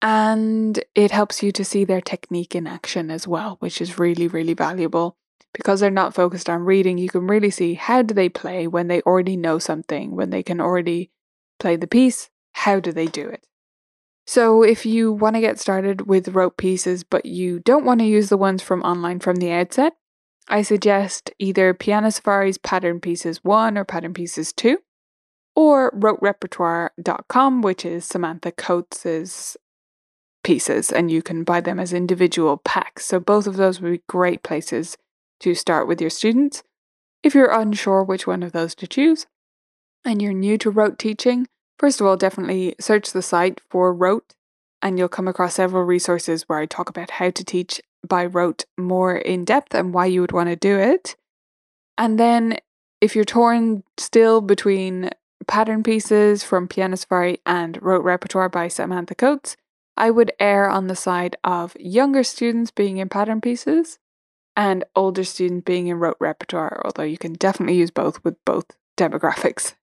And 0.00 0.82
it 0.94 1.10
helps 1.10 1.42
you 1.42 1.52
to 1.52 1.64
see 1.64 1.84
their 1.84 2.00
technique 2.00 2.54
in 2.54 2.66
action 2.66 3.10
as 3.10 3.28
well, 3.28 3.56
which 3.60 3.80
is 3.80 3.98
really, 3.98 4.28
really 4.28 4.54
valuable. 4.54 5.16
Because 5.52 5.80
they're 5.80 5.90
not 5.90 6.14
focused 6.14 6.48
on 6.48 6.62
reading, 6.62 6.96
you 6.98 7.08
can 7.08 7.26
really 7.26 7.50
see 7.50 7.74
how 7.74 8.02
do 8.02 8.14
they 8.14 8.28
play 8.28 8.66
when 8.66 8.88
they 8.88 9.02
already 9.02 9.36
know 9.36 9.58
something, 9.58 10.16
when 10.16 10.30
they 10.30 10.42
can 10.42 10.60
already 10.60 11.10
play 11.58 11.76
the 11.76 11.86
piece, 11.86 12.30
how 12.52 12.80
do 12.80 12.90
they 12.90 13.06
do 13.06 13.28
it? 13.28 13.46
So, 14.26 14.62
if 14.62 14.86
you 14.86 15.12
want 15.12 15.36
to 15.36 15.40
get 15.40 15.58
started 15.58 16.06
with 16.06 16.28
rote 16.28 16.56
pieces, 16.56 17.04
but 17.04 17.26
you 17.26 17.58
don't 17.60 17.84
want 17.84 18.00
to 18.00 18.06
use 18.06 18.28
the 18.28 18.36
ones 18.36 18.62
from 18.62 18.82
online 18.82 19.18
from 19.18 19.36
the 19.36 19.50
outset, 19.50 19.94
I 20.48 20.62
suggest 20.62 21.30
either 21.38 21.74
Piano 21.74 22.10
Safari's 22.10 22.58
Pattern 22.58 23.00
Pieces 23.00 23.44
1 23.44 23.76
or 23.76 23.84
Pattern 23.84 24.14
Pieces 24.14 24.52
2, 24.52 24.78
or 25.54 25.90
roterepertoire.com, 25.92 27.62
which 27.62 27.84
is 27.84 28.04
Samantha 28.04 28.52
Coates's 28.52 29.56
pieces, 30.42 30.90
and 30.90 31.10
you 31.10 31.22
can 31.22 31.44
buy 31.44 31.60
them 31.60 31.78
as 31.78 31.92
individual 31.92 32.56
packs. 32.58 33.06
So, 33.06 33.20
both 33.20 33.46
of 33.46 33.56
those 33.56 33.80
would 33.80 33.92
be 33.92 34.02
great 34.08 34.42
places 34.42 34.96
to 35.40 35.54
start 35.54 35.86
with 35.86 36.00
your 36.00 36.10
students. 36.10 36.62
If 37.22 37.34
you're 37.34 37.52
unsure 37.52 38.02
which 38.02 38.26
one 38.26 38.42
of 38.42 38.52
those 38.52 38.74
to 38.76 38.86
choose 38.86 39.26
and 40.04 40.20
you're 40.20 40.32
new 40.32 40.58
to 40.58 40.70
rote 40.70 40.98
teaching, 40.98 41.46
first 41.78 42.00
of 42.00 42.06
all, 42.06 42.16
definitely 42.16 42.74
search 42.80 43.12
the 43.12 43.22
site 43.22 43.60
for 43.70 43.94
rote, 43.94 44.34
and 44.80 44.98
you'll 44.98 45.08
come 45.08 45.28
across 45.28 45.54
several 45.54 45.84
resources 45.84 46.48
where 46.48 46.58
I 46.58 46.66
talk 46.66 46.88
about 46.88 47.10
how 47.10 47.30
to 47.30 47.44
teach 47.44 47.80
by 48.06 48.26
rote 48.26 48.64
more 48.76 49.16
in 49.16 49.44
depth 49.44 49.74
and 49.74 49.94
why 49.94 50.06
you 50.06 50.20
would 50.20 50.32
want 50.32 50.48
to 50.48 50.56
do 50.56 50.78
it. 50.78 51.14
And 51.96 52.18
then, 52.18 52.58
if 53.00 53.14
you're 53.14 53.24
torn 53.24 53.84
still 53.98 54.40
between 54.40 55.10
pattern 55.46 55.82
pieces 55.82 56.42
from 56.44 56.68
Piano 56.68 56.96
Safari 56.96 57.40
and 57.46 57.80
Rote 57.82 58.04
Repertoire 58.04 58.48
by 58.48 58.68
Samantha 58.68 59.14
Coates, 59.14 59.56
I 59.96 60.10
would 60.10 60.32
err 60.40 60.68
on 60.68 60.86
the 60.86 60.96
side 60.96 61.36
of 61.44 61.76
younger 61.78 62.24
students 62.24 62.70
being 62.70 62.96
in 62.96 63.08
pattern 63.08 63.40
pieces 63.40 63.98
and 64.56 64.84
older 64.94 65.24
students 65.24 65.64
being 65.64 65.86
in 65.86 65.98
rote 65.98 66.16
repertoire, 66.20 66.80
although 66.84 67.02
you 67.02 67.18
can 67.18 67.34
definitely 67.34 67.76
use 67.76 67.90
both 67.90 68.22
with 68.24 68.42
both 68.44 68.66
demographics. 68.96 69.74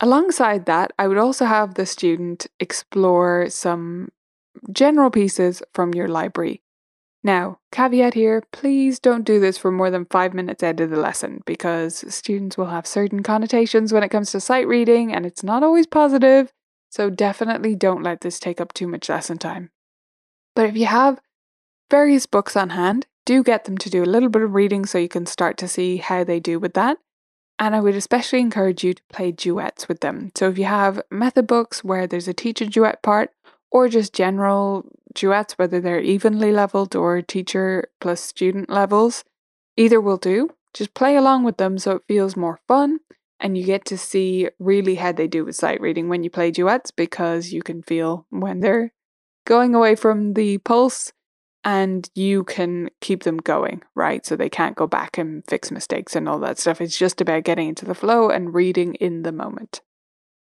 Alongside 0.00 0.66
that, 0.66 0.92
I 0.98 1.08
would 1.08 1.18
also 1.18 1.46
have 1.46 1.74
the 1.74 1.86
student 1.86 2.46
explore 2.60 3.48
some 3.48 4.10
general 4.70 5.10
pieces 5.10 5.62
from 5.72 5.94
your 5.94 6.08
library. 6.08 6.62
Now, 7.26 7.58
caveat 7.72 8.14
here 8.14 8.40
please 8.52 9.00
don't 9.00 9.24
do 9.24 9.40
this 9.40 9.58
for 9.58 9.72
more 9.72 9.90
than 9.90 10.04
five 10.04 10.32
minutes 10.32 10.62
of 10.62 10.76
the 10.76 10.86
lesson 10.86 11.42
because 11.44 12.04
students 12.14 12.56
will 12.56 12.66
have 12.66 12.86
certain 12.86 13.24
connotations 13.24 13.92
when 13.92 14.04
it 14.04 14.10
comes 14.10 14.30
to 14.30 14.38
sight 14.38 14.68
reading 14.68 15.12
and 15.12 15.26
it's 15.26 15.42
not 15.42 15.64
always 15.64 15.88
positive, 15.88 16.52
so 16.88 17.10
definitely 17.10 17.74
don't 17.74 18.04
let 18.04 18.20
this 18.20 18.38
take 18.38 18.60
up 18.60 18.72
too 18.72 18.86
much 18.86 19.08
lesson 19.08 19.38
time. 19.38 19.70
But 20.54 20.66
if 20.66 20.76
you 20.76 20.86
have 20.86 21.18
various 21.90 22.26
books 22.26 22.56
on 22.56 22.70
hand, 22.70 23.06
do 23.24 23.42
get 23.42 23.64
them 23.64 23.76
to 23.78 23.90
do 23.90 24.04
a 24.04 24.06
little 24.06 24.28
bit 24.28 24.42
of 24.42 24.54
reading 24.54 24.86
so 24.86 24.96
you 24.96 25.08
can 25.08 25.26
start 25.26 25.58
to 25.58 25.66
see 25.66 25.96
how 25.96 26.22
they 26.22 26.38
do 26.38 26.60
with 26.60 26.74
that. 26.74 26.96
And 27.58 27.74
I 27.74 27.80
would 27.80 27.96
especially 27.96 28.38
encourage 28.38 28.84
you 28.84 28.94
to 28.94 29.02
play 29.12 29.32
duets 29.32 29.88
with 29.88 29.98
them. 29.98 30.30
So 30.36 30.48
if 30.48 30.58
you 30.58 30.66
have 30.66 31.02
method 31.10 31.48
books 31.48 31.82
where 31.82 32.06
there's 32.06 32.28
a 32.28 32.32
teacher 32.32 32.66
duet 32.66 33.02
part, 33.02 33.32
or 33.72 33.88
just 33.88 34.14
general 34.14 34.86
duets, 35.16 35.54
whether 35.54 35.80
they're 35.80 36.00
evenly 36.00 36.52
leveled 36.52 36.94
or 36.94 37.20
teacher 37.22 37.88
plus 38.00 38.20
student 38.20 38.70
levels, 38.70 39.24
either 39.76 40.00
will 40.00 40.16
do. 40.16 40.50
Just 40.72 40.94
play 40.94 41.16
along 41.16 41.44
with 41.44 41.56
them 41.56 41.78
so 41.78 41.92
it 41.92 42.02
feels 42.06 42.36
more 42.36 42.60
fun 42.68 43.00
and 43.40 43.56
you 43.56 43.64
get 43.64 43.84
to 43.86 43.98
see 43.98 44.48
really 44.58 44.96
how 44.96 45.12
they 45.12 45.26
do 45.26 45.44
with 45.44 45.56
sight 45.56 45.80
reading 45.80 46.08
when 46.08 46.22
you 46.22 46.30
play 46.30 46.50
duets 46.50 46.90
because 46.90 47.52
you 47.52 47.62
can 47.62 47.82
feel 47.82 48.26
when 48.30 48.60
they're 48.60 48.92
going 49.44 49.74
away 49.74 49.94
from 49.94 50.34
the 50.34 50.58
pulse 50.58 51.12
and 51.64 52.08
you 52.14 52.44
can 52.44 52.88
keep 53.00 53.24
them 53.24 53.38
going, 53.38 53.82
right? 53.94 54.24
So 54.24 54.36
they 54.36 54.48
can't 54.48 54.76
go 54.76 54.86
back 54.86 55.18
and 55.18 55.44
fix 55.46 55.70
mistakes 55.70 56.14
and 56.14 56.28
all 56.28 56.38
that 56.40 56.58
stuff. 56.58 56.80
It's 56.80 56.96
just 56.96 57.20
about 57.20 57.44
getting 57.44 57.68
into 57.68 57.84
the 57.84 57.94
flow 57.94 58.30
and 58.30 58.54
reading 58.54 58.94
in 58.94 59.22
the 59.22 59.32
moment. 59.32 59.80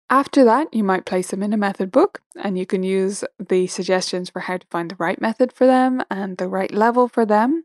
After 0.09 0.45
that, 0.45 0.73
you 0.73 0.85
might 0.85 1.05
place 1.05 1.31
them 1.31 1.42
in 1.42 1.53
a 1.53 1.57
method 1.57 1.90
book 1.90 2.23
and 2.37 2.57
you 2.57 2.64
can 2.64 2.85
use 2.85 3.25
the 3.38 3.66
suggestions 3.66 4.31
for 4.31 4.40
how 4.40 4.59
to 4.59 4.66
find 4.71 4.90
the 4.90 4.97
right 4.99 5.21
method 5.21 5.53
for 5.53 5.66
them 5.66 6.03
and 6.11 6.37
the 6.37 6.47
right 6.47 6.71
level 6.71 7.09
for 7.09 7.27
them. 7.27 7.64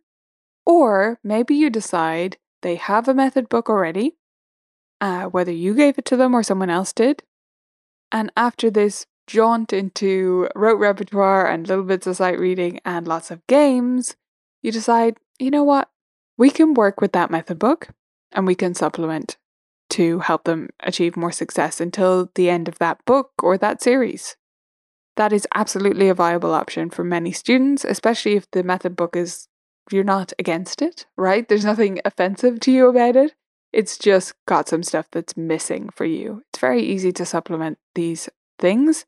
Or 0.65 1.19
maybe 1.23 1.53
you 1.53 1.69
decide 1.69 2.37
they 2.61 2.75
have 2.75 3.07
a 3.07 3.13
method 3.13 3.47
book 3.47 3.69
already, 3.69 4.15
uh, 4.99 5.25
whether 5.25 5.51
you 5.51 5.75
gave 5.75 5.99
it 5.99 6.05
to 6.05 6.17
them 6.17 6.33
or 6.33 6.41
someone 6.41 6.69
else 6.71 6.93
did. 6.93 7.23
And 8.11 8.31
after 8.35 8.71
this 8.71 9.05
jaunt 9.27 9.71
into 9.71 10.49
rote 10.55 10.79
repertoire 10.79 11.47
and 11.47 11.67
little 11.67 11.83
bits 11.83 12.07
of 12.07 12.17
sight 12.17 12.39
reading 12.39 12.79
and 12.83 13.07
lots 13.07 13.29
of 13.29 13.45
games, 13.45 14.15
you 14.63 14.71
decide, 14.71 15.17
you 15.37 15.51
know 15.51 15.63
what, 15.63 15.89
we 16.37 16.49
can 16.49 16.73
work 16.73 17.01
with 17.01 17.11
that 17.11 17.29
method 17.29 17.59
book 17.59 17.89
and 18.31 18.47
we 18.47 18.55
can 18.55 18.73
supplement 18.73 19.37
to 19.91 20.19
help 20.19 20.43
them 20.43 20.69
achieve 20.81 21.17
more 21.17 21.31
success 21.31 21.79
until 21.79 22.29
the 22.35 22.49
end 22.49 22.67
of 22.67 22.79
that 22.79 23.03
book 23.05 23.31
or 23.41 23.57
that 23.57 23.81
series. 23.81 24.35
That 25.17 25.33
is 25.33 25.47
absolutely 25.53 26.09
a 26.09 26.13
viable 26.13 26.53
option 26.53 26.89
for 26.89 27.03
many 27.03 27.31
students, 27.31 27.83
especially 27.83 28.35
if 28.35 28.49
the 28.51 28.63
method 28.63 28.95
book 28.95 29.15
is, 29.15 29.47
you're 29.91 30.03
not 30.03 30.33
against 30.39 30.81
it, 30.81 31.05
right? 31.17 31.47
There's 31.47 31.65
nothing 31.65 31.99
offensive 32.05 32.59
to 32.61 32.71
you 32.71 32.87
about 32.87 33.15
it. 33.15 33.33
It's 33.73 33.97
just 33.97 34.33
got 34.47 34.67
some 34.67 34.83
stuff 34.83 35.07
that's 35.11 35.37
missing 35.37 35.89
for 35.93 36.05
you. 36.05 36.43
It's 36.49 36.59
very 36.59 36.81
easy 36.81 37.11
to 37.13 37.25
supplement 37.25 37.77
these 37.95 38.29
things 38.59 39.05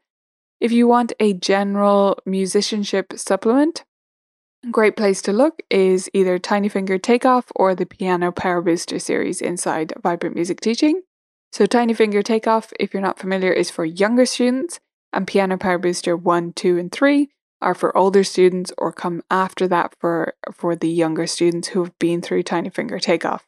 if 0.63 0.71
you 0.71 0.87
want 0.87 1.11
a 1.19 1.33
general 1.33 2.17
musicianship 2.25 3.11
supplement, 3.17 3.83
great 4.71 4.95
place 4.95 5.21
to 5.23 5.33
look 5.33 5.61
is 5.69 6.09
either 6.13 6.39
Tiny 6.39 6.69
Finger 6.69 6.97
Takeoff 6.97 7.51
or 7.55 7.75
the 7.75 7.85
Piano 7.85 8.31
Power 8.31 8.61
Booster 8.61 8.99
series 8.99 9.41
inside 9.41 9.93
Vibrant 10.01 10.35
Music 10.35 10.61
Teaching. 10.61 11.01
So, 11.51 11.65
Tiny 11.65 11.93
Finger 11.93 12.23
Takeoff, 12.23 12.73
if 12.79 12.93
you're 12.93 13.01
not 13.01 13.19
familiar, 13.19 13.51
is 13.51 13.69
for 13.69 13.85
younger 13.85 14.25
students, 14.25 14.79
and 15.11 15.27
Piano 15.27 15.57
Power 15.57 15.77
Booster 15.77 16.17
1, 16.17 16.53
2, 16.53 16.79
and 16.79 16.91
3 16.91 17.29
are 17.61 17.75
for 17.75 17.95
older 17.95 18.23
students 18.23 18.73
or 18.77 18.91
come 18.91 19.21
after 19.29 19.67
that 19.67 19.95
for, 19.99 20.33
for 20.51 20.75
the 20.75 20.89
younger 20.89 21.27
students 21.27 21.69
who 21.69 21.83
have 21.83 21.97
been 21.99 22.21
through 22.21 22.43
Tiny 22.43 22.69
Finger 22.69 22.99
Takeoff. 22.99 23.45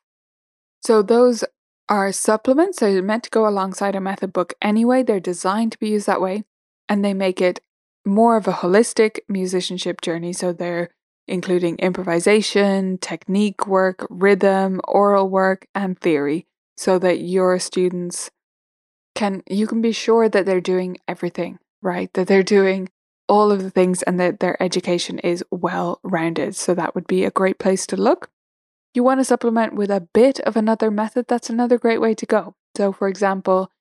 So, 0.84 1.02
those 1.02 1.44
are 1.90 2.12
supplements. 2.12 2.80
They're 2.80 3.02
meant 3.02 3.24
to 3.24 3.30
go 3.30 3.48
alongside 3.48 3.96
a 3.96 4.02
method 4.02 4.34
book 4.34 4.54
anyway. 4.62 5.04
They're 5.04 5.20
designed 5.20 5.72
to 5.74 5.80
be 5.80 5.90
used 5.90 6.08
that 6.08 6.22
way 6.22 6.44
and 6.90 7.04
they 7.04 7.14
make 7.14 7.42
it 7.42 7.60
more 8.06 8.38
of 8.38 8.48
a 8.48 8.54
holistic 8.54 9.20
musicianship 9.28 10.02
journey. 10.02 10.34
So 10.34 10.54
they're 10.54 10.90
including 11.28 11.78
improvisation, 11.78 12.98
technique 13.00 13.68
work, 13.68 14.06
rhythm, 14.10 14.82
oral 14.88 15.30
work, 15.30 15.68
and 15.74 16.00
theory, 16.00 16.46
so 16.78 17.00
that 17.00 17.20
your 17.20 17.60
students 17.60 18.30
can 19.16 19.42
you 19.50 19.66
can 19.66 19.82
be 19.82 19.92
sure 19.92 20.28
that 20.30 20.46
they're 20.46 20.62
doing 20.62 20.98
everything, 21.08 21.58
right? 21.82 22.12
That 22.14 22.28
they're 22.28 22.44
doing 22.44 22.90
all 23.28 23.52
of 23.52 23.64
the 23.64 23.72
things 23.72 24.04
and 24.04 24.20
that 24.20 24.40
their 24.40 24.62
education 24.62 25.20
is 25.20 25.44
well 25.50 26.00
rounded. 26.04 26.56
So 26.56 26.76
that 26.76 26.94
would 26.94 27.08
be 27.08 27.24
a 27.24 27.32
great 27.32 27.58
place 27.58 27.88
to 27.88 27.98
look. 27.98 28.30
You 28.94 29.04
want 29.04 29.20
to 29.20 29.26
supplement 29.26 29.74
with 29.74 29.90
a 29.90 30.08
bit 30.14 30.40
of 30.42 30.56
another 30.56 30.92
method, 30.92 31.28
that's 31.28 31.50
another 31.50 31.78
great 31.78 32.00
way 32.00 32.14
to 32.14 32.26
go. 32.26 32.56
So, 32.78 32.92
for 32.92 33.08
example, 33.08 33.72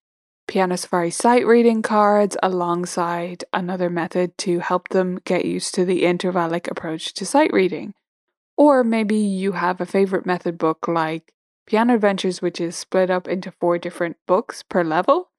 Piano 0.46 0.76
Safari 0.76 1.11
sight 1.11 1.46
reading 1.46 1.83
cards 1.83 2.37
alongside 2.42 3.44
another 3.52 3.88
method 3.88 4.37
to 4.38 4.61
help 4.61 4.88
them 4.90 5.18
get 5.24 5.44
used 5.44 5.74
to 5.74 5.85
the 5.85 6.02
intervallic 6.02 6.70
approach 6.70 7.14
to 7.14 7.26
sight 7.26 7.52
reading. 7.52 7.94
Or 8.57 8.85
maybe 8.85 9.16
you 9.16 9.52
have 9.52 9.80
a 9.80 9.87
favorite 9.87 10.26
method 10.26 10.59
book 10.59 10.87
like 10.87 11.33
Piano 11.66 11.94
Adventures, 11.94 12.42
which 12.42 12.61
is 12.61 12.76
split 12.76 13.11
up 13.11 13.26
into 13.26 13.50
four 13.50 13.78
different 13.78 14.16
books 14.26 14.62
per 14.62 14.85
level, 14.85 15.30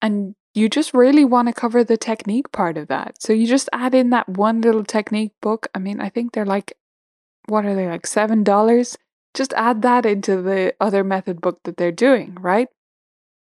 and 0.00 0.34
you 0.54 0.68
just 0.68 0.94
really 0.94 1.24
want 1.24 1.48
to 1.48 1.54
cover 1.54 1.84
the 1.84 1.96
technique 1.96 2.50
part 2.52 2.78
of 2.78 2.88
that. 2.88 3.20
So 3.20 3.32
you 3.32 3.46
just 3.46 3.68
add 3.72 3.94
in 3.94 4.10
that 4.10 4.28
one 4.28 4.60
little 4.60 4.84
technique 4.84 5.32
book. 5.42 5.68
I 5.74 5.78
mean, 5.78 6.00
I 6.00 6.08
think 6.08 6.32
they're 6.32 6.46
like, 6.46 6.72
what 7.46 7.66
are 7.66 7.74
they, 7.74 7.88
like 7.88 8.04
$7? 8.04 8.96
Just 9.34 9.52
add 9.54 9.82
that 9.82 10.06
into 10.06 10.40
the 10.40 10.74
other 10.80 11.04
method 11.04 11.40
book 11.40 11.60
that 11.64 11.76
they're 11.76 11.92
doing, 11.92 12.36
right? 12.40 12.68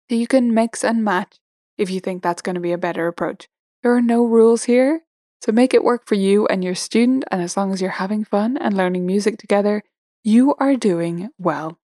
So 0.10 0.16
you 0.16 0.28
can 0.28 0.54
mix 0.54 0.84
and 0.84 1.04
match 1.04 1.40
if 1.78 1.90
you 1.90 2.00
think 2.00 2.24
that's 2.24 2.42
going 2.42 2.56
to 2.56 2.62
be 2.62 2.72
a 2.72 2.78
better 2.78 3.08
approach. 3.08 3.48
There 3.84 3.96
are 3.96 4.02
no 4.02 4.26
rules 4.26 4.64
here, 4.64 5.02
so 5.42 5.52
make 5.52 5.74
it 5.74 5.84
work 5.84 6.08
for 6.08 6.16
you 6.16 6.48
and 6.48 6.64
your 6.64 6.76
student, 6.76 7.26
and 7.32 7.42
as 7.42 7.56
long 7.56 7.72
as 7.74 7.82
you're 7.82 7.92
having 7.92 8.24
fun 8.24 8.58
and 8.58 8.76
learning 8.76 9.06
music 9.06 9.38
together, 9.38 9.84
you 10.24 10.56
are 10.56 10.76
doing 10.76 11.30
well. 11.38 11.80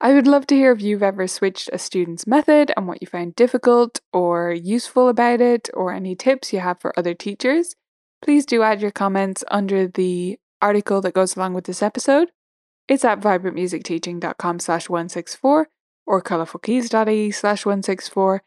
I 0.00 0.14
would 0.14 0.26
love 0.26 0.46
to 0.46 0.54
hear 0.54 0.72
if 0.72 0.80
you've 0.80 1.02
ever 1.02 1.26
switched 1.26 1.68
a 1.72 1.78
student's 1.78 2.26
method 2.26 2.72
and 2.74 2.88
what 2.88 3.02
you 3.02 3.06
found 3.06 3.36
difficult 3.36 4.00
or 4.14 4.50
useful 4.52 5.08
about 5.08 5.42
it, 5.42 5.68
or 5.74 5.92
any 5.92 6.14
tips 6.14 6.52
you 6.52 6.60
have 6.60 6.80
for 6.80 6.98
other 6.98 7.14
teachers. 7.14 7.76
Please 8.22 8.46
do 8.46 8.62
add 8.62 8.80
your 8.80 8.90
comments 8.90 9.44
under 9.50 9.86
the 9.86 10.38
article 10.62 11.00
that 11.02 11.14
goes 11.14 11.36
along 11.36 11.52
with 11.52 11.64
this 11.64 11.82
episode. 11.82 12.30
It's 12.88 13.04
at 13.04 13.20
vibrantmusicteaching.com 13.20 14.58
slash 14.58 14.88
164 14.88 15.68
or 16.10 16.20
colourfulkeys.e 16.20 17.30
slash 17.30 17.64
164. 17.64 18.42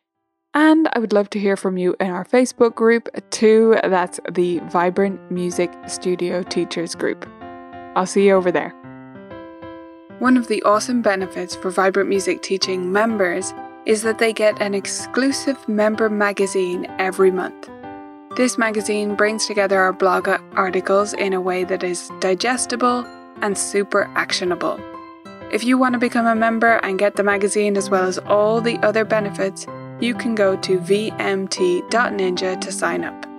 And 0.54 0.90
I 0.92 1.00
would 1.00 1.14
love 1.14 1.30
to 1.32 1.40
hear 1.40 1.56
from 1.56 1.78
you 1.78 1.96
in 2.00 2.12
our 2.12 2.26
Facebook 2.26 2.76
group 2.76 3.10
too. 3.32 3.78
That's 3.84 4.20
the 4.30 4.60
Vibrant 4.70 5.32
Music 5.32 5.72
Studio 5.88 6.44
Teachers 6.44 6.94
Group. 6.94 7.28
I'll 7.96 8.06
see 8.06 8.28
you 8.28 8.36
over 8.36 8.52
there. 8.52 8.70
One 10.20 10.38
of 10.38 10.48
the 10.48 10.62
awesome 10.64 11.02
benefits 11.02 11.56
for 11.56 11.72
Vibrant 11.72 12.10
Music 12.10 12.42
Teaching 12.42 12.92
members 12.92 13.54
is 13.86 14.04
that 14.04 14.20
they 14.20 14.34
get 14.34 14.62
an 14.62 14.74
exclusive 14.74 15.68
member 15.68 16.10
magazine 16.10 16.86
every 17.00 17.32
month. 17.32 17.70
This 18.36 18.58
magazine 18.58 19.16
brings 19.16 19.46
together 19.48 19.80
our 19.80 19.94
blog 19.94 20.28
articles 20.56 21.14
in 21.14 21.34
a 21.34 21.42
way 21.42 21.64
that 21.64 21.84
is 21.84 22.12
digestible 22.20 23.06
and 23.42 23.58
super 23.58 24.10
actionable. 24.16 24.80
If 25.54 25.64
you 25.64 25.78
want 25.78 25.94
to 25.94 26.00
become 26.00 26.26
a 26.26 26.34
member 26.34 26.78
and 26.78 26.98
get 26.98 27.16
the 27.16 27.22
magazine 27.22 27.78
as 27.78 27.88
well 27.88 28.06
as 28.06 28.18
all 28.18 28.60
the 28.60 28.80
other 28.80 29.06
benefits, 29.06 29.68
you 30.00 30.16
can 30.16 30.34
go 30.34 30.56
to 30.58 30.80
vmt.ninja 30.80 32.60
to 32.60 32.72
sign 32.72 33.04
up. 33.04 33.33